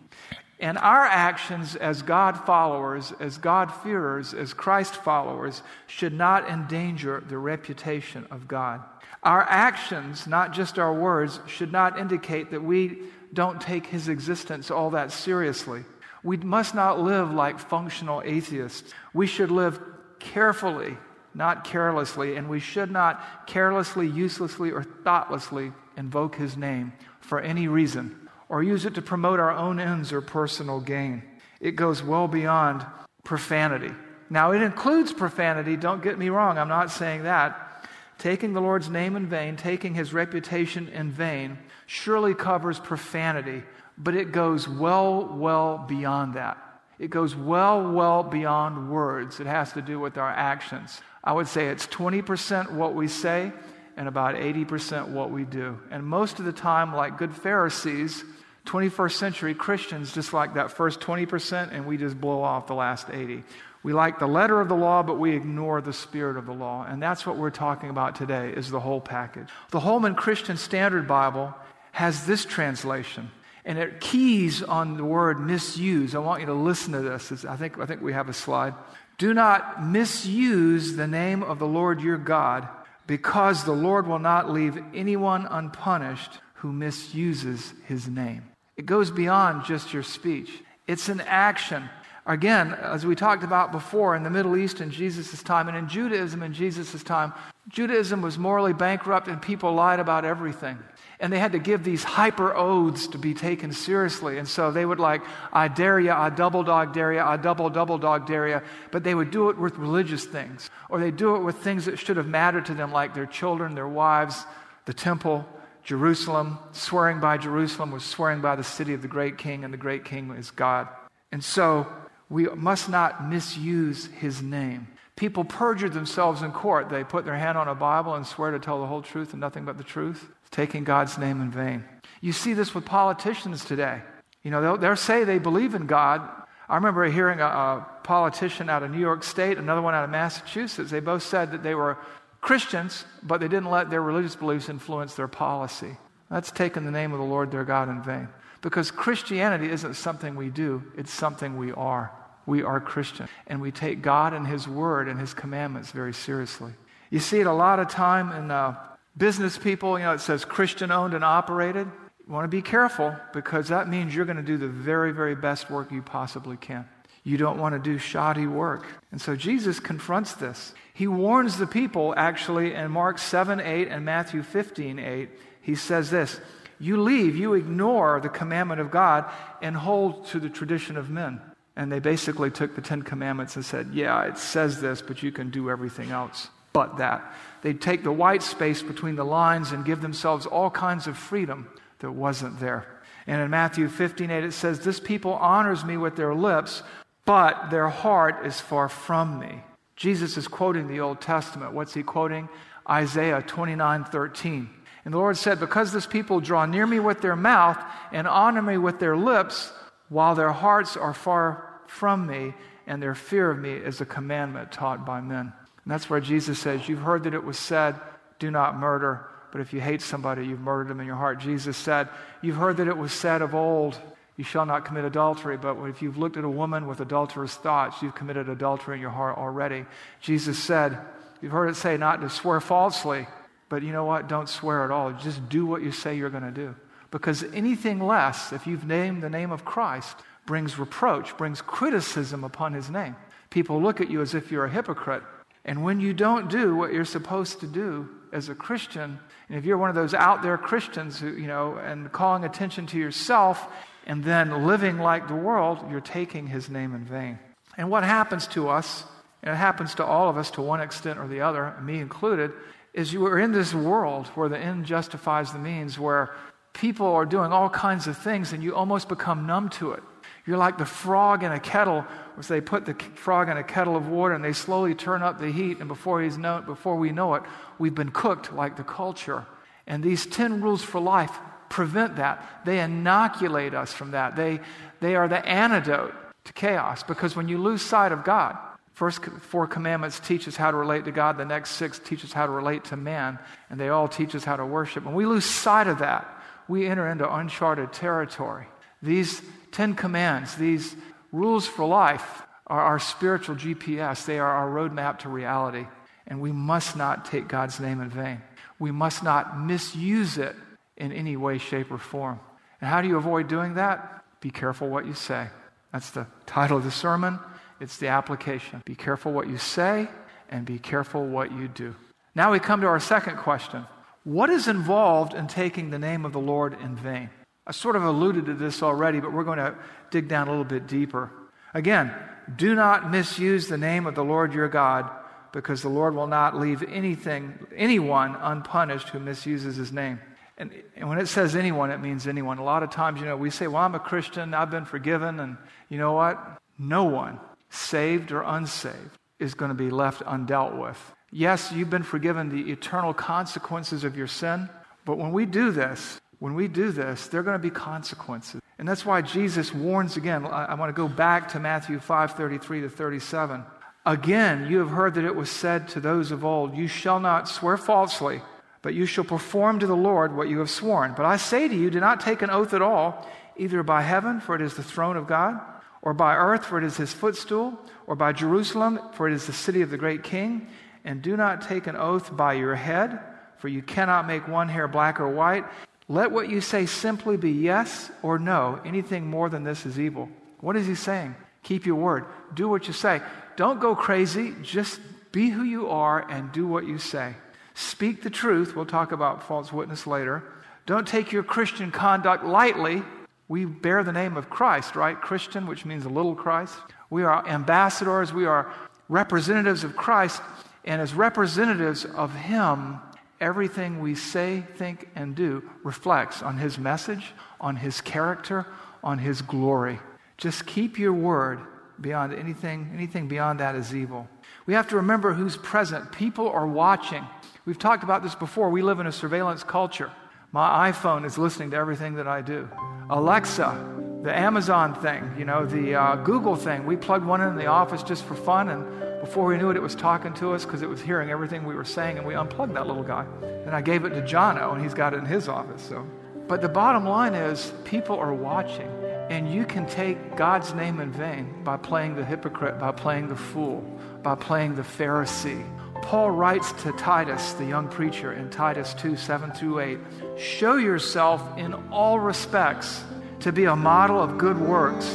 And 0.59 0.77
our 0.77 1.03
actions 1.03 1.75
as 1.75 2.01
God 2.01 2.45
followers, 2.45 3.11
as 3.19 3.37
God-fearers, 3.37 4.33
as 4.33 4.53
Christ 4.53 4.95
followers, 4.95 5.61
should 5.87 6.13
not 6.13 6.47
endanger 6.47 7.23
the 7.27 7.37
reputation 7.37 8.27
of 8.31 8.47
God. 8.47 8.81
Our 9.23 9.41
actions, 9.41 10.27
not 10.27 10.53
just 10.53 10.77
our 10.77 10.93
words, 10.93 11.39
should 11.47 11.71
not 11.71 11.97
indicate 11.97 12.51
that 12.51 12.63
we 12.63 12.99
don't 13.33 13.59
take 13.59 13.87
his 13.87 14.07
existence 14.07 14.69
all 14.69 14.91
that 14.91 15.11
seriously. 15.11 15.83
We 16.23 16.37
must 16.37 16.75
not 16.75 16.99
live 16.99 17.31
like 17.31 17.59
functional 17.59 18.21
atheists. 18.23 18.93
We 19.13 19.27
should 19.27 19.51
live 19.51 19.81
carefully 20.19 20.97
not 21.35 21.63
carelessly, 21.63 22.35
and 22.35 22.47
we 22.47 22.59
should 22.59 22.91
not 22.91 23.47
carelessly, 23.47 24.07
uselessly, 24.07 24.71
or 24.71 24.83
thoughtlessly 24.83 25.71
invoke 25.97 26.35
his 26.35 26.55
name 26.55 26.93
for 27.21 27.39
any 27.39 27.67
reason 27.67 28.22
or 28.49 28.63
use 28.63 28.85
it 28.85 28.95
to 28.95 29.01
promote 29.01 29.39
our 29.39 29.51
own 29.51 29.79
ends 29.79 30.11
or 30.11 30.21
personal 30.21 30.79
gain. 30.79 31.23
It 31.59 31.75
goes 31.75 32.03
well 32.03 32.27
beyond 32.27 32.85
profanity. 33.23 33.93
Now, 34.29 34.51
it 34.51 34.61
includes 34.61 35.13
profanity, 35.13 35.77
don't 35.77 36.03
get 36.03 36.17
me 36.17 36.29
wrong, 36.29 36.57
I'm 36.57 36.67
not 36.67 36.91
saying 36.91 37.23
that. 37.23 37.87
Taking 38.17 38.53
the 38.53 38.61
Lord's 38.61 38.89
name 38.89 39.15
in 39.15 39.27
vain, 39.27 39.55
taking 39.55 39.95
his 39.95 40.13
reputation 40.13 40.87
in 40.87 41.11
vain, 41.11 41.57
surely 41.85 42.33
covers 42.33 42.79
profanity, 42.79 43.63
but 43.97 44.15
it 44.15 44.31
goes 44.31 44.67
well, 44.67 45.25
well 45.25 45.85
beyond 45.87 46.35
that. 46.35 46.57
It 46.99 47.09
goes 47.09 47.35
well, 47.35 47.91
well 47.91 48.23
beyond 48.23 48.89
words. 48.89 49.39
It 49.39 49.47
has 49.47 49.73
to 49.73 49.81
do 49.81 49.99
with 49.99 50.17
our 50.17 50.29
actions. 50.29 51.01
I 51.23 51.33
would 51.33 51.47
say 51.47 51.67
it's 51.67 51.87
20% 51.87 52.71
what 52.71 52.93
we 52.93 53.07
say 53.07 53.51
and 53.97 54.07
about 54.07 54.35
80% 54.35 55.09
what 55.09 55.31
we 55.31 55.43
do. 55.43 55.79
And 55.91 56.05
most 56.05 56.39
of 56.39 56.45
the 56.45 56.53
time, 56.53 56.95
like 56.95 57.17
good 57.17 57.35
Pharisees, 57.35 58.23
21st 58.65 59.11
century 59.11 59.53
Christians 59.53 60.13
just 60.13 60.33
like 60.33 60.53
that 60.53 60.71
first 60.71 60.99
20% 61.01 61.71
and 61.71 61.85
we 61.85 61.97
just 61.97 62.19
blow 62.19 62.41
off 62.41 62.67
the 62.67 62.73
last 62.73 63.09
80. 63.09 63.43
We 63.83 63.91
like 63.91 64.19
the 64.19 64.27
letter 64.27 64.61
of 64.61 64.69
the 64.69 64.75
law, 64.75 65.03
but 65.03 65.19
we 65.19 65.35
ignore 65.35 65.81
the 65.81 65.91
spirit 65.91 66.37
of 66.37 66.45
the 66.45 66.53
law. 66.53 66.85
And 66.87 67.03
that's 67.03 67.25
what 67.25 67.35
we're 67.35 67.49
talking 67.49 67.89
about 67.89 68.15
today 68.15 68.49
is 68.49 68.71
the 68.71 68.79
whole 68.79 69.01
package. 69.01 69.49
The 69.71 69.81
Holman 69.81 70.15
Christian 70.15 70.55
Standard 70.55 71.07
Bible 71.07 71.53
has 71.91 72.25
this 72.25 72.45
translation. 72.45 73.29
And 73.65 73.77
it 73.77 73.99
keys 73.99 74.63
on 74.63 74.97
the 74.97 75.03
word 75.03 75.39
misuse. 75.39 76.15
I 76.15 76.19
want 76.19 76.41
you 76.41 76.47
to 76.47 76.53
listen 76.53 76.93
to 76.93 77.01
this. 77.01 77.45
I 77.45 77.55
think, 77.55 77.77
I 77.79 77.85
think 77.85 78.01
we 78.01 78.13
have 78.13 78.29
a 78.29 78.33
slide. 78.33 78.73
Do 79.17 79.33
not 79.33 79.85
misuse 79.85 80.95
the 80.95 81.07
name 81.07 81.43
of 81.43 81.59
the 81.59 81.67
Lord 81.67 82.01
your 82.01 82.17
God, 82.17 82.67
because 83.05 83.63
the 83.63 83.73
Lord 83.73 84.07
will 84.07 84.19
not 84.19 84.49
leave 84.49 84.81
anyone 84.93 85.45
unpunished 85.49 86.39
who 86.55 86.71
misuses 86.71 87.73
his 87.87 88.07
name. 88.07 88.43
It 88.77 88.85
goes 88.85 89.11
beyond 89.11 89.65
just 89.65 89.93
your 89.93 90.03
speech, 90.03 90.51
it's 90.87 91.09
an 91.09 91.21
action. 91.21 91.89
Again, 92.25 92.73
as 92.73 93.05
we 93.05 93.15
talked 93.15 93.43
about 93.43 93.73
before, 93.73 94.15
in 94.15 94.23
the 94.23 94.29
Middle 94.29 94.55
East 94.55 94.79
in 94.79 94.91
Jesus' 94.91 95.43
time 95.43 95.67
and 95.67 95.75
in 95.75 95.89
Judaism 95.89 96.41
in 96.41 96.53
Jesus' 96.53 97.03
time, 97.03 97.33
Judaism 97.67 98.21
was 98.21 98.37
morally 98.37 98.71
bankrupt 98.71 99.27
and 99.27 99.41
people 99.41 99.73
lied 99.73 99.99
about 99.99 100.23
everything 100.23 100.77
and 101.23 101.31
they 101.31 101.39
had 101.39 101.53
to 101.53 101.59
give 101.59 101.85
these 101.85 102.03
hyper 102.03 102.53
oaths 102.53 103.07
to 103.07 103.17
be 103.17 103.33
taken 103.33 103.71
seriously. 103.71 104.39
And 104.39 104.45
so 104.45 104.71
they 104.71 104.85
would 104.85 104.99
like, 104.99 105.21
I 105.53 105.69
dare 105.69 105.97
you, 105.97 106.11
I 106.11 106.29
double 106.29 106.63
dog 106.63 106.93
dare 106.93 107.13
you, 107.13 107.21
I 107.21 107.37
double 107.37 107.69
double 107.69 107.97
dog 107.97 108.27
dare 108.27 108.49
you. 108.49 108.61
But 108.91 109.05
they 109.05 109.15
would 109.15 109.31
do 109.31 109.49
it 109.49 109.57
with 109.57 109.77
religious 109.77 110.25
things, 110.25 110.69
or 110.89 110.99
they 110.99 111.11
do 111.11 111.37
it 111.37 111.39
with 111.39 111.55
things 111.59 111.85
that 111.85 111.97
should 111.97 112.17
have 112.17 112.27
mattered 112.27 112.65
to 112.65 112.73
them, 112.73 112.91
like 112.91 113.13
their 113.13 113.25
children, 113.25 113.73
their 113.73 113.87
wives, 113.87 114.45
the 114.83 114.93
temple, 114.93 115.47
Jerusalem. 115.83 116.59
Swearing 116.71 117.19
by 117.19 117.37
Jerusalem 117.37 117.91
was 117.91 118.03
swearing 118.03 118.41
by 118.41 118.55
the 118.55 118.63
city 118.63 118.93
of 118.93 119.01
the 119.01 119.07
great 119.07 119.37
king, 119.37 119.63
and 119.63 119.73
the 119.73 119.77
great 119.77 120.05
king 120.05 120.31
is 120.31 120.51
God. 120.51 120.87
And 121.31 121.43
so 121.43 121.87
we 122.29 122.45
must 122.45 122.89
not 122.89 123.27
misuse 123.27 124.07
his 124.07 124.41
name. 124.41 124.87
People 125.15 125.43
perjured 125.43 125.93
themselves 125.93 126.41
in 126.41 126.51
court. 126.51 126.89
They 126.89 127.03
put 127.03 127.25
their 127.25 127.35
hand 127.35 127.57
on 127.57 127.67
a 127.67 127.75
Bible 127.75 128.15
and 128.15 128.25
swear 128.25 128.51
to 128.51 128.59
tell 128.59 128.79
the 128.79 128.87
whole 128.87 129.01
truth 129.01 129.31
and 129.31 129.41
nothing 129.41 129.65
but 129.65 129.77
the 129.77 129.83
truth 129.83 130.27
taking 130.49 130.83
God's 130.83 131.17
name 131.17 131.41
in 131.41 131.51
vain. 131.51 131.83
You 132.21 132.31
see 132.31 132.53
this 132.53 132.73
with 132.73 132.85
politicians 132.85 133.65
today. 133.65 134.01
You 134.43 134.51
know, 134.51 134.61
they'll, 134.61 134.77
they'll 134.77 134.95
say 134.95 135.23
they 135.23 135.39
believe 135.39 135.75
in 135.75 135.87
God. 135.87 136.21
I 136.69 136.75
remember 136.75 137.05
hearing 137.05 137.39
a, 137.39 137.45
a 137.45 137.87
politician 138.03 138.69
out 138.69 138.83
of 138.83 138.91
New 138.91 138.99
York 138.99 139.23
State, 139.23 139.57
another 139.57 139.81
one 139.81 139.93
out 139.93 140.03
of 140.03 140.09
Massachusetts. 140.09 140.89
They 140.89 140.99
both 140.99 141.23
said 141.23 141.51
that 141.51 141.63
they 141.63 141.75
were 141.75 141.97
Christians, 142.43 143.05
but 143.23 143.39
they 143.39 143.47
didn't 143.47 143.71
let 143.71 143.89
their 143.89 144.01
religious 144.01 144.35
beliefs 144.35 144.67
influence 144.67 145.15
their 145.15 145.29
policy. 145.29 145.95
That's 146.29 146.51
taking 146.51 146.83
the 146.83 146.91
name 146.91 147.13
of 147.13 147.19
the 147.19 147.25
Lord 147.25 147.51
their 147.51 147.63
God 147.63 147.87
in 147.87 148.03
vain. 148.03 148.27
Because 148.61 148.91
Christianity 148.91 149.71
isn't 149.71 149.93
something 149.93 150.35
we 150.35 150.49
do, 150.49 150.83
it's 150.97 151.11
something 151.11 151.57
we 151.57 151.71
are. 151.71 152.11
We 152.45 152.61
are 152.61 152.81
Christian. 152.81 153.29
And 153.47 153.61
we 153.61 153.71
take 153.71 154.01
God 154.01 154.33
and 154.33 154.45
His 154.45 154.67
Word 154.67 155.07
and 155.07 155.17
His 155.17 155.33
commandments 155.33 155.91
very 155.91 156.13
seriously. 156.13 156.73
You 157.09 157.19
see 157.19 157.39
it 157.39 157.47
a 157.47 157.53
lot 157.53 157.79
of 157.79 157.87
time 157.87 158.33
in 158.33 158.51
uh, 158.51 158.75
Business 159.15 159.57
people, 159.57 159.97
you 159.99 160.05
know, 160.05 160.13
it 160.13 160.21
says 160.21 160.43
Christian 160.43 160.91
owned 160.91 161.13
and 161.13 161.23
operated. 161.23 161.87
You 162.27 162.33
want 162.33 162.45
to 162.45 162.49
be 162.49 162.61
careful 162.63 163.15
because 163.31 163.69
that 163.69 163.87
means 163.87 164.13
you're 164.13 164.25
going 164.25 164.37
to 164.37 164.43
do 164.43 164.57
the 164.57 164.67
very, 164.67 165.11
very 165.11 165.35
best 165.35 165.69
work 165.69 165.91
you 165.91 166.01
possibly 166.01 166.57
can. 166.57 166.89
You 167.23 167.37
don't 167.37 167.57
want 167.57 167.73
to 167.73 167.79
do 167.79 167.97
shoddy 167.97 168.47
work. 168.47 168.85
And 169.11 169.21
so 169.21 169.35
Jesus 169.35 169.79
confronts 169.79 170.33
this. 170.33 170.73
He 170.93 171.07
warns 171.07 171.57
the 171.57 171.67
people, 171.67 172.13
actually, 172.17 172.73
in 172.73 172.91
Mark 172.91 173.17
7 173.17 173.59
8 173.59 173.87
and 173.87 174.05
Matthew 174.05 174.43
15 174.43 174.99
8. 174.99 175.29
He 175.61 175.75
says 175.75 176.09
this 176.09 176.39
You 176.79 177.01
leave, 177.01 177.35
you 177.35 177.53
ignore 177.53 178.19
the 178.19 178.29
commandment 178.29 178.81
of 178.81 178.91
God 178.91 179.25
and 179.61 179.75
hold 179.75 180.27
to 180.27 180.39
the 180.39 180.49
tradition 180.49 180.97
of 180.97 181.09
men. 181.09 181.41
And 181.75 181.91
they 181.91 181.99
basically 181.99 182.51
took 182.51 182.75
the 182.75 182.81
Ten 182.81 183.01
Commandments 183.01 183.55
and 183.55 183.65
said, 183.65 183.91
Yeah, 183.93 184.23
it 184.25 184.37
says 184.37 184.81
this, 184.81 185.01
but 185.01 185.23
you 185.23 185.31
can 185.31 185.49
do 185.49 185.69
everything 185.69 186.11
else 186.11 186.49
but 186.73 186.97
that. 186.97 187.33
They'd 187.61 187.79
take 187.79 188.03
the 188.03 188.11
white 188.11 188.43
space 188.43 188.81
between 188.81 189.15
the 189.15 189.23
lines 189.23 189.71
and 189.71 189.85
give 189.85 190.01
themselves 190.01 190.45
all 190.45 190.69
kinds 190.69 191.07
of 191.07 191.17
freedom 191.17 191.69
that 191.99 192.11
wasn't 192.11 192.59
there. 192.59 192.85
And 193.25 193.41
in 193.41 193.49
Matthew 193.49 193.87
15 193.87 194.29
8, 194.29 194.43
it 194.43 194.51
says, 194.51 194.79
This 194.79 194.99
people 194.99 195.33
honors 195.35 195.85
me 195.85 195.95
with 195.95 196.17
their 196.17 196.35
lips, 196.35 196.83
but 197.25 197.69
their 197.69 197.89
heart 197.89 198.45
is 198.45 198.59
far 198.59 198.89
from 198.89 199.39
me. 199.39 199.63
Jesus 199.95 200.37
is 200.37 200.47
quoting 200.47 200.87
the 200.87 200.99
Old 200.99 201.21
Testament. 201.21 201.73
What's 201.73 201.93
he 201.93 202.03
quoting? 202.03 202.49
Isaiah 202.89 203.41
29 203.41 204.05
13. 204.05 204.69
And 205.05 205.13
the 205.13 205.17
Lord 205.17 205.37
said, 205.37 205.59
Because 205.59 205.91
this 205.91 206.07
people 206.07 206.39
draw 206.39 206.65
near 206.65 206.87
me 206.87 206.99
with 206.99 207.21
their 207.21 207.35
mouth 207.35 207.81
and 208.11 208.27
honor 208.27 208.61
me 208.61 208.77
with 208.77 208.99
their 208.99 209.17
lips, 209.17 209.71
while 210.09 210.35
their 210.35 210.51
hearts 210.51 210.97
are 210.97 211.13
far 211.13 211.81
from 211.87 212.27
me, 212.27 212.53
and 212.87 213.01
their 213.01 213.15
fear 213.15 213.51
of 213.51 213.59
me 213.59 213.71
is 213.71 214.01
a 214.01 214.05
commandment 214.05 214.71
taught 214.71 215.05
by 215.05 215.21
men. 215.21 215.53
And 215.83 215.91
that's 215.91 216.09
where 216.09 216.19
Jesus 216.19 216.59
says, 216.59 216.87
You've 216.87 216.99
heard 216.99 217.23
that 217.23 217.33
it 217.33 217.43
was 217.43 217.57
said, 217.57 217.99
Do 218.39 218.51
not 218.51 218.77
murder. 218.77 219.27
But 219.51 219.61
if 219.61 219.71
you 219.71 219.79
hate 219.79 220.01
somebody, 220.01 220.47
you've 220.47 220.59
murdered 220.59 220.87
them 220.87 220.99
in 220.99 221.05
your 221.05 221.15
heart. 221.15 221.39
Jesus 221.39 221.77
said, 221.77 222.09
You've 222.41 222.55
heard 222.55 222.77
that 222.77 222.87
it 222.87 222.97
was 222.97 223.13
said 223.13 223.41
of 223.41 223.53
old, 223.53 223.99
You 224.35 224.43
shall 224.43 224.65
not 224.65 224.85
commit 224.85 225.05
adultery. 225.05 225.57
But 225.57 225.77
if 225.85 226.01
you've 226.01 226.17
looked 226.17 226.37
at 226.37 226.43
a 226.43 226.49
woman 226.49 226.87
with 226.87 226.99
adulterous 226.99 227.55
thoughts, 227.55 228.01
you've 228.01 228.15
committed 228.15 228.49
adultery 228.49 228.95
in 228.95 229.01
your 229.01 229.11
heart 229.11 229.37
already. 229.37 229.85
Jesus 230.21 230.57
said, 230.57 230.97
You've 231.41 231.51
heard 231.51 231.69
it 231.69 231.75
say 231.75 231.97
not 231.97 232.21
to 232.21 232.29
swear 232.29 232.61
falsely. 232.61 233.27
But 233.69 233.83
you 233.83 233.91
know 233.91 234.05
what? 234.05 234.27
Don't 234.27 234.47
swear 234.47 234.83
at 234.83 234.91
all. 234.91 235.11
Just 235.13 235.49
do 235.49 235.65
what 235.65 235.81
you 235.81 235.91
say 235.91 236.15
you're 236.15 236.29
going 236.29 236.43
to 236.43 236.51
do. 236.51 236.75
Because 237.11 237.43
anything 237.53 237.99
less, 237.99 238.53
if 238.53 238.65
you've 238.65 238.85
named 238.85 239.21
the 239.21 239.29
name 239.29 239.51
of 239.51 239.65
Christ, 239.65 240.15
brings 240.45 240.79
reproach, 240.79 241.35
brings 241.37 241.61
criticism 241.61 242.43
upon 242.43 242.73
his 242.73 242.89
name. 242.89 243.15
People 243.49 243.81
look 243.81 244.01
at 244.01 244.09
you 244.09 244.21
as 244.21 244.33
if 244.33 244.51
you're 244.51 244.65
a 244.65 244.69
hypocrite. 244.69 245.23
And 245.65 245.83
when 245.83 245.99
you 245.99 246.13
don't 246.13 246.49
do 246.49 246.75
what 246.75 246.91
you're 246.91 247.05
supposed 247.05 247.59
to 247.61 247.67
do 247.67 248.09
as 248.31 248.49
a 248.49 248.55
Christian, 248.55 249.19
and 249.47 249.57
if 249.57 249.65
you're 249.65 249.77
one 249.77 249.89
of 249.89 249.95
those 249.95 250.13
out 250.13 250.41
there 250.41 250.57
Christians 250.57 251.19
who, 251.19 251.33
you 251.33 251.47
know, 251.47 251.77
and 251.77 252.11
calling 252.11 252.43
attention 252.43 252.87
to 252.87 252.97
yourself 252.97 253.67
and 254.05 254.23
then 254.23 254.65
living 254.65 254.97
like 254.97 255.27
the 255.27 255.35
world, 255.35 255.79
you're 255.89 256.01
taking 256.01 256.47
his 256.47 256.69
name 256.69 256.93
in 256.93 257.05
vain. 257.05 257.39
And 257.77 257.89
what 257.89 258.03
happens 258.03 258.47
to 258.47 258.69
us, 258.69 259.03
and 259.41 259.53
it 259.53 259.57
happens 259.57 259.95
to 259.95 260.05
all 260.05 260.29
of 260.29 260.37
us 260.37 260.51
to 260.51 260.61
one 260.61 260.81
extent 260.81 261.19
or 261.19 261.27
the 261.27 261.41
other, 261.41 261.75
me 261.81 261.99
included, 261.99 262.51
is 262.93 263.11
you 263.11 263.25
are 263.25 263.39
in 263.39 263.51
this 263.51 263.73
world 263.73 264.27
where 264.29 264.49
the 264.49 264.57
end 264.57 264.85
justifies 264.85 265.51
the 265.51 265.59
means, 265.59 265.97
where 265.97 266.35
people 266.73 267.07
are 267.07 267.25
doing 267.25 267.51
all 267.51 267.69
kinds 267.69 268.07
of 268.07 268.17
things 268.17 268.53
and 268.53 268.63
you 268.63 268.75
almost 268.75 269.09
become 269.09 269.47
numb 269.47 269.69
to 269.69 269.91
it. 269.93 270.03
You're 270.45 270.57
like 270.57 270.77
the 270.77 270.85
frog 270.85 271.43
in 271.43 271.51
a 271.51 271.59
kettle, 271.59 272.01
which 272.35 272.47
they 272.47 272.59
put 272.59 272.85
the 272.85 272.93
frog 273.15 273.49
in 273.49 273.57
a 273.57 273.63
kettle 273.63 273.95
of 273.95 274.09
water 274.09 274.33
and 274.33 274.43
they 274.43 274.53
slowly 274.53 274.93
turn 274.93 275.21
up 275.21 275.39
the 275.39 275.51
heat, 275.51 275.79
and 275.79 275.87
before, 275.87 276.21
he's 276.21 276.37
known, 276.37 276.65
before 276.65 276.97
we 276.97 277.11
know 277.11 277.35
it, 277.35 277.43
we've 277.79 277.95
been 277.95 278.11
cooked 278.11 278.53
like 278.53 278.75
the 278.75 278.83
culture. 278.83 279.45
And 279.87 280.03
these 280.03 280.25
10 280.25 280.61
rules 280.61 280.83
for 280.83 280.99
life 280.99 281.37
prevent 281.73 282.17
that. 282.17 282.61
They 282.65 282.79
inoculate 282.79 283.73
us 283.73 283.91
from 283.91 284.11
that. 284.11 284.35
They, 284.35 284.59
they 284.99 285.15
are 285.15 285.27
the 285.27 285.43
antidote 285.45 286.13
to 286.45 286.53
chaos 286.53 287.03
because 287.03 287.35
when 287.35 287.47
you 287.47 287.57
lose 287.57 287.81
sight 287.81 288.11
of 288.11 288.23
God, 288.23 288.57
First 288.93 289.25
four 289.25 289.65
commandments 289.65 290.19
teach 290.19 290.47
us 290.47 290.55
how 290.55 290.69
to 290.69 290.77
relate 290.77 291.05
to 291.05 291.11
God. 291.11 291.37
The 291.37 291.45
next 291.45 291.71
six 291.71 291.97
teach 291.97 292.23
us 292.23 292.31
how 292.31 292.45
to 292.45 292.51
relate 292.51 292.83
to 292.85 292.95
man. 292.95 293.39
And 293.71 293.79
they 293.79 293.89
all 293.89 294.07
teach 294.07 294.35
us 294.35 294.43
how 294.43 294.55
to 294.55 294.65
worship. 294.65 295.03
When 295.03 295.15
we 295.15 295.25
lose 295.25 295.45
sight 295.45 295.87
of 295.87 295.97
that, 295.99 296.29
we 296.67 296.85
enter 296.85 297.09
into 297.09 297.27
uncharted 297.27 297.91
territory. 297.91 298.67
These 299.01 299.41
Ten 299.71 299.95
Commands, 299.95 300.55
these 300.55 300.95
rules 301.31 301.65
for 301.65 301.87
life, 301.87 302.43
are 302.67 302.81
our 302.81 302.99
spiritual 302.99 303.55
GPS. 303.55 304.25
They 304.25 304.37
are 304.37 304.47
our 304.47 304.69
roadmap 304.69 305.19
to 305.19 305.29
reality. 305.29 305.87
And 306.27 306.39
we 306.39 306.51
must 306.51 306.95
not 306.95 307.25
take 307.25 307.47
God's 307.47 307.79
name 307.79 307.99
in 307.99 308.11
vain. 308.11 308.43
We 308.77 308.91
must 308.91 309.23
not 309.23 309.59
misuse 309.59 310.37
it 310.37 310.55
in 310.97 311.11
any 311.11 311.35
way, 311.37 311.57
shape, 311.57 311.91
or 311.91 311.97
form. 311.97 312.39
And 312.81 312.89
how 312.89 313.01
do 313.01 313.07
you 313.07 313.17
avoid 313.17 313.47
doing 313.47 313.75
that? 313.75 314.23
Be 314.41 314.49
careful 314.49 314.89
what 314.89 315.05
you 315.05 315.13
say. 315.13 315.47
That's 315.91 316.09
the 316.11 316.27
title 316.45 316.77
of 316.77 316.83
the 316.83 316.91
sermon. 316.91 317.39
It's 317.79 317.97
the 317.97 318.07
application. 318.07 318.81
Be 318.85 318.95
careful 318.95 319.31
what 319.31 319.47
you 319.47 319.57
say 319.57 320.07
and 320.49 320.65
be 320.65 320.79
careful 320.79 321.25
what 321.25 321.51
you 321.51 321.67
do. 321.67 321.95
Now 322.35 322.51
we 322.51 322.59
come 322.59 322.81
to 322.81 322.87
our 322.87 322.99
second 322.99 323.37
question 323.37 323.85
What 324.23 324.49
is 324.49 324.67
involved 324.67 325.33
in 325.33 325.47
taking 325.47 325.89
the 325.89 325.99
name 325.99 326.25
of 326.25 326.33
the 326.33 326.39
Lord 326.39 326.79
in 326.81 326.95
vain? 326.95 327.29
I 327.65 327.71
sort 327.71 327.95
of 327.95 328.03
alluded 328.03 328.45
to 328.45 328.53
this 328.53 328.83
already, 328.83 329.19
but 329.19 329.31
we're 329.31 329.43
going 329.43 329.57
to 329.57 329.75
dig 330.11 330.27
down 330.27 330.47
a 330.47 330.51
little 330.51 330.65
bit 330.65 330.87
deeper. 330.87 331.31
Again, 331.73 332.13
do 332.55 332.75
not 332.75 333.09
misuse 333.09 333.67
the 333.67 333.77
name 333.77 334.05
of 334.05 334.15
the 334.15 334.23
Lord 334.23 334.53
your 334.53 334.67
God, 334.67 335.09
because 335.53 335.81
the 335.81 335.89
Lord 335.89 336.13
will 336.13 336.27
not 336.27 336.59
leave 336.59 336.83
anything, 336.83 337.57
anyone 337.73 338.35
unpunished 338.35 339.09
who 339.09 339.19
misuses 339.19 339.77
his 339.77 339.93
name. 339.93 340.19
And, 340.57 340.71
and, 340.95 341.09
when 341.09 341.17
it 341.17 341.27
says 341.27 341.55
anyone, 341.55 341.89
it 341.89 341.99
means 341.99 342.27
anyone. 342.27 342.59
A 342.59 342.63
lot 342.63 342.83
of 342.83 342.91
times, 342.91 343.19
you 343.19 343.25
know, 343.25 343.35
we 343.35 343.49
say, 343.49 343.67
well, 343.67 343.81
I'm 343.81 343.95
a 343.95 343.99
Christian, 343.99 344.53
I've 344.53 344.69
been 344.69 344.85
forgiven, 344.85 345.39
and 345.39 345.57
you 345.89 345.97
know 345.97 346.13
what? 346.13 346.39
No 346.77 347.05
one, 347.05 347.39
saved 347.69 348.31
or 348.31 348.43
unsaved, 348.43 349.17
is 349.39 349.55
going 349.55 349.69
to 349.69 349.75
be 349.75 349.89
left 349.89 350.23
undealt 350.25 350.79
with. 350.79 350.99
Yes, 351.31 351.71
you've 351.71 351.89
been 351.89 352.03
forgiven 352.03 352.49
the 352.49 352.71
eternal 352.71 353.13
consequences 353.13 354.03
of 354.03 354.15
your 354.15 354.27
sin, 354.27 354.69
but 355.05 355.17
when 355.17 355.31
we 355.31 355.47
do 355.47 355.71
this, 355.71 356.21
when 356.37 356.53
we 356.53 356.67
do 356.67 356.91
this, 356.91 357.27
there 357.27 357.39
are 357.39 357.43
going 357.43 357.59
to 357.59 357.59
be 357.59 357.71
consequences. 357.71 358.61
And 358.77 358.87
that's 358.87 359.05
why 359.05 359.21
Jesus 359.21 359.73
warns 359.73 360.17
again. 360.17 360.45
I, 360.45 360.65
I 360.65 360.73
want 360.75 360.89
to 360.89 360.93
go 360.93 361.07
back 361.07 361.49
to 361.49 361.59
Matthew 361.59 361.99
5 361.99 362.33
33 362.33 362.81
to 362.81 362.89
37. 362.89 363.63
Again, 364.05 364.67
you 364.69 364.79
have 364.79 364.89
heard 364.89 365.13
that 365.13 365.23
it 365.23 365.35
was 365.35 365.49
said 365.49 365.87
to 365.89 365.99
those 365.99 366.31
of 366.31 366.43
old, 366.43 366.75
You 366.75 366.87
shall 366.87 367.19
not 367.19 367.47
swear 367.47 367.77
falsely, 367.77 368.41
but 368.83 368.93
you 368.93 369.07
shall 369.07 369.23
perform 369.23 369.79
to 369.79 369.87
the 369.87 369.95
Lord 369.95 370.35
what 370.35 370.49
you 370.49 370.59
have 370.59 370.69
sworn. 370.69 371.13
But 371.15 371.25
I 371.25 371.37
say 371.37 371.67
to 371.67 371.75
you, 371.75 371.89
do 371.89 372.01
not 372.01 372.19
take 372.19 372.43
an 372.43 372.51
oath 372.51 372.73
at 372.73 372.81
all, 372.81 373.25
either 373.57 373.81
by 373.81 374.01
heaven, 374.01 374.41
for 374.41 374.55
it 374.55 374.61
is 374.61 374.75
the 374.75 374.83
throne 374.83 375.15
of 375.17 375.25
God, 375.25 375.59
or 376.01 376.13
by 376.13 376.35
earth, 376.35 376.65
for 376.65 376.77
it 376.77 376.83
is 376.83 376.97
his 376.97 377.13
footstool, 377.13 377.79
or 378.07 378.15
by 378.15 378.33
Jerusalem, 378.33 378.99
for 379.13 379.27
it 379.27 379.33
is 379.33 379.47
the 379.47 379.53
city 379.53 379.81
of 379.81 379.89
the 379.89 379.97
great 379.97 380.21
king. 380.21 380.67
And 381.05 381.21
do 381.21 381.37
not 381.37 381.61
take 381.61 381.87
an 381.87 381.95
oath 381.95 382.35
by 382.35 382.53
your 382.53 382.75
head, 382.75 383.19
for 383.57 383.69
you 383.69 383.81
cannot 383.81 384.27
make 384.27 384.49
one 384.49 384.67
hair 384.67 384.89
black 384.89 385.21
or 385.21 385.29
white. 385.29 385.63
Let 386.09 386.31
what 386.31 386.49
you 386.49 386.59
say 386.59 386.85
simply 386.85 387.37
be 387.37 387.51
yes 387.51 388.11
or 388.21 388.37
no. 388.37 388.81
Anything 388.83 389.25
more 389.25 389.49
than 389.49 389.63
this 389.63 389.85
is 389.85 389.97
evil. 389.97 390.27
What 390.59 390.75
is 390.75 390.87
he 390.87 390.95
saying? 390.95 391.35
Keep 391.63 391.85
your 391.85 391.95
word. 391.95 392.25
Do 392.53 392.67
what 392.67 392.87
you 392.87 392.93
say. 392.93 393.21
Don't 393.55 393.79
go 393.79 393.95
crazy. 393.95 394.53
Just 394.61 394.99
be 395.31 395.49
who 395.49 395.63
you 395.63 395.87
are 395.87 396.29
and 396.29 396.51
do 396.51 396.67
what 396.67 396.85
you 396.85 396.97
say. 396.97 397.35
Speak 397.73 398.21
the 398.21 398.29
truth. 398.29 398.75
We'll 398.75 398.85
talk 398.85 399.11
about 399.11 399.43
false 399.43 399.73
witness 399.73 400.05
later. 400.05 400.43
Don't 400.85 401.07
take 401.07 401.31
your 401.31 401.43
Christian 401.43 401.91
conduct 401.91 402.43
lightly. 402.43 403.03
We 403.47 403.65
bear 403.65 404.03
the 404.03 404.11
name 404.11 404.37
of 404.37 404.49
Christ, 404.49 404.95
right? 404.95 405.19
Christian, 405.19 405.67
which 405.67 405.85
means 405.85 406.05
a 406.05 406.09
little 406.09 406.35
Christ. 406.35 406.75
We 407.09 407.23
are 407.23 407.47
ambassadors. 407.47 408.33
We 408.33 408.45
are 408.45 408.71
representatives 409.09 409.83
of 409.83 409.95
Christ. 409.95 410.41
And 410.85 411.01
as 411.01 411.13
representatives 411.13 412.05
of 412.05 412.33
Him, 412.33 412.99
everything 413.39 413.99
we 413.99 414.15
say, 414.15 414.63
think, 414.75 415.09
and 415.15 415.35
do 415.35 415.63
reflects 415.83 416.41
on 416.41 416.57
His 416.57 416.77
message, 416.77 417.33
on 417.59 417.75
His 417.75 418.01
character, 418.01 418.65
on 419.03 419.17
His 419.19 419.41
glory. 419.41 419.99
Just 420.37 420.65
keep 420.65 420.99
your 420.99 421.13
word 421.13 421.59
beyond 422.01 422.33
anything, 422.33 422.91
anything 422.93 423.27
beyond 423.27 423.59
that 423.59 423.75
is 423.75 423.95
evil. 423.95 424.27
We 424.65 424.73
have 424.73 424.89
to 424.89 424.97
remember 424.97 425.33
who's 425.33 425.57
present. 425.57 426.11
People 426.11 426.49
are 426.49 426.67
watching. 426.67 427.25
We've 427.65 427.79
talked 427.79 428.03
about 428.03 428.23
this 428.23 428.35
before. 428.35 428.69
We 428.69 428.81
live 428.81 428.99
in 428.99 429.07
a 429.07 429.11
surveillance 429.11 429.63
culture. 429.63 430.11
My 430.51 430.91
iPhone 430.91 431.25
is 431.25 431.37
listening 431.37 431.71
to 431.71 431.77
everything 431.77 432.15
that 432.15 432.27
I 432.27 432.41
do. 432.41 432.67
Alexa, 433.09 434.21
the 434.21 434.37
Amazon 434.37 434.93
thing, 434.95 435.31
you 435.37 435.45
know, 435.45 435.65
the 435.65 435.95
uh, 435.95 436.15
Google 436.17 436.57
thing. 436.57 436.85
We 436.85 436.97
plugged 436.97 437.23
one 437.23 437.39
in 437.39 437.55
the 437.55 437.67
office 437.67 438.03
just 438.03 438.25
for 438.25 438.35
fun, 438.35 438.67
and 438.67 439.21
before 439.21 439.45
we 439.45 439.55
knew 439.55 439.69
it, 439.69 439.77
it 439.77 439.81
was 439.81 439.95
talking 439.95 440.33
to 440.35 440.53
us 440.53 440.65
because 440.65 440.81
it 440.81 440.89
was 440.89 441.01
hearing 441.01 441.29
everything 441.29 441.63
we 441.63 441.73
were 441.73 441.85
saying, 441.85 442.17
and 442.17 442.27
we 442.27 442.35
unplugged 442.35 442.75
that 442.75 442.85
little 442.85 443.01
guy. 443.01 443.25
And 443.65 443.73
I 443.73 443.81
gave 443.81 444.03
it 444.03 444.09
to 444.09 444.21
Jono, 444.21 444.73
and 444.73 444.81
he's 444.81 444.93
got 444.93 445.13
it 445.13 445.19
in 445.19 445.25
his 445.25 445.47
office. 445.47 445.81
So, 445.81 446.05
but 446.49 446.61
the 446.61 446.67
bottom 446.67 447.05
line 447.05 447.33
is, 447.33 447.71
people 447.85 448.17
are 448.17 448.33
watching, 448.33 448.89
and 449.29 449.49
you 449.49 449.65
can 449.65 449.87
take 449.87 450.35
God's 450.35 450.73
name 450.73 450.99
in 450.99 451.13
vain 451.13 451.63
by 451.63 451.77
playing 451.77 452.15
the 452.17 452.25
hypocrite, 452.25 452.77
by 452.77 452.91
playing 452.91 453.29
the 453.29 453.37
fool, 453.37 453.79
by 454.21 454.35
playing 454.35 454.75
the 454.75 454.81
Pharisee. 454.81 455.65
Paul 456.03 456.31
writes 456.31 456.71
to 456.83 456.91
Titus, 456.91 457.53
the 457.53 457.65
young 457.65 457.87
preacher, 457.87 458.33
in 458.33 458.49
Titus 458.49 458.93
2 458.95 459.15
7 459.15 459.51
through 459.51 459.79
8 459.79 459.99
Show 460.37 460.75
yourself 460.75 461.41
in 461.57 461.73
all 461.91 462.19
respects 462.19 463.03
to 463.39 463.51
be 463.51 463.65
a 463.65 463.75
model 463.75 464.21
of 464.21 464.37
good 464.37 464.59
works. 464.59 465.05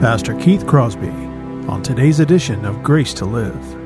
Pastor 0.00 0.34
Keith 0.36 0.66
Crosby 0.66 1.08
on 1.68 1.82
today's 1.82 2.20
edition 2.20 2.64
of 2.64 2.82
Grace 2.82 3.12
to 3.14 3.24
Live. 3.24 3.85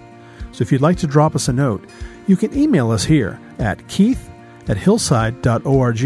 So 0.51 0.61
if 0.61 0.71
you'd 0.71 0.81
like 0.81 0.97
to 0.97 1.07
drop 1.07 1.35
us 1.35 1.47
a 1.47 1.53
note, 1.53 1.83
you 2.27 2.35
can 2.35 2.55
email 2.57 2.91
us 2.91 3.03
here 3.03 3.39
at 3.59 3.87
keith 3.87 4.29
at 4.67 4.77
hillside.org 4.77 6.03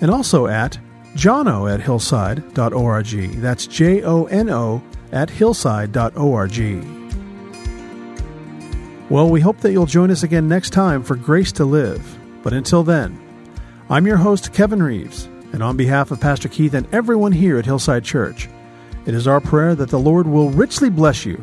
and 0.00 0.10
also 0.10 0.46
at 0.46 0.78
jono 1.14 1.72
at 1.72 1.80
hillside.org. 1.80 3.40
That's 3.40 3.66
J 3.66 4.02
O 4.02 4.24
N 4.24 4.50
O 4.50 4.82
at 5.12 5.28
hillside.org. 5.28 6.98
Well, 9.10 9.30
we 9.30 9.40
hope 9.40 9.58
that 9.60 9.72
you'll 9.72 9.86
join 9.86 10.10
us 10.10 10.22
again 10.22 10.48
next 10.48 10.70
time 10.70 11.02
for 11.02 11.16
Grace 11.16 11.52
to 11.52 11.64
Live. 11.64 12.18
But 12.42 12.52
until 12.52 12.82
then, 12.82 13.18
I'm 13.88 14.06
your 14.06 14.18
host, 14.18 14.52
Kevin 14.52 14.82
Reeves, 14.82 15.24
and 15.52 15.62
on 15.62 15.78
behalf 15.78 16.10
of 16.10 16.20
Pastor 16.20 16.48
Keith 16.48 16.74
and 16.74 16.86
everyone 16.92 17.32
here 17.32 17.58
at 17.58 17.64
Hillside 17.64 18.04
Church, 18.04 18.48
it 19.06 19.14
is 19.14 19.26
our 19.26 19.40
prayer 19.40 19.74
that 19.74 19.88
the 19.88 19.98
Lord 19.98 20.26
will 20.26 20.50
richly 20.50 20.90
bless 20.90 21.24
you. 21.24 21.42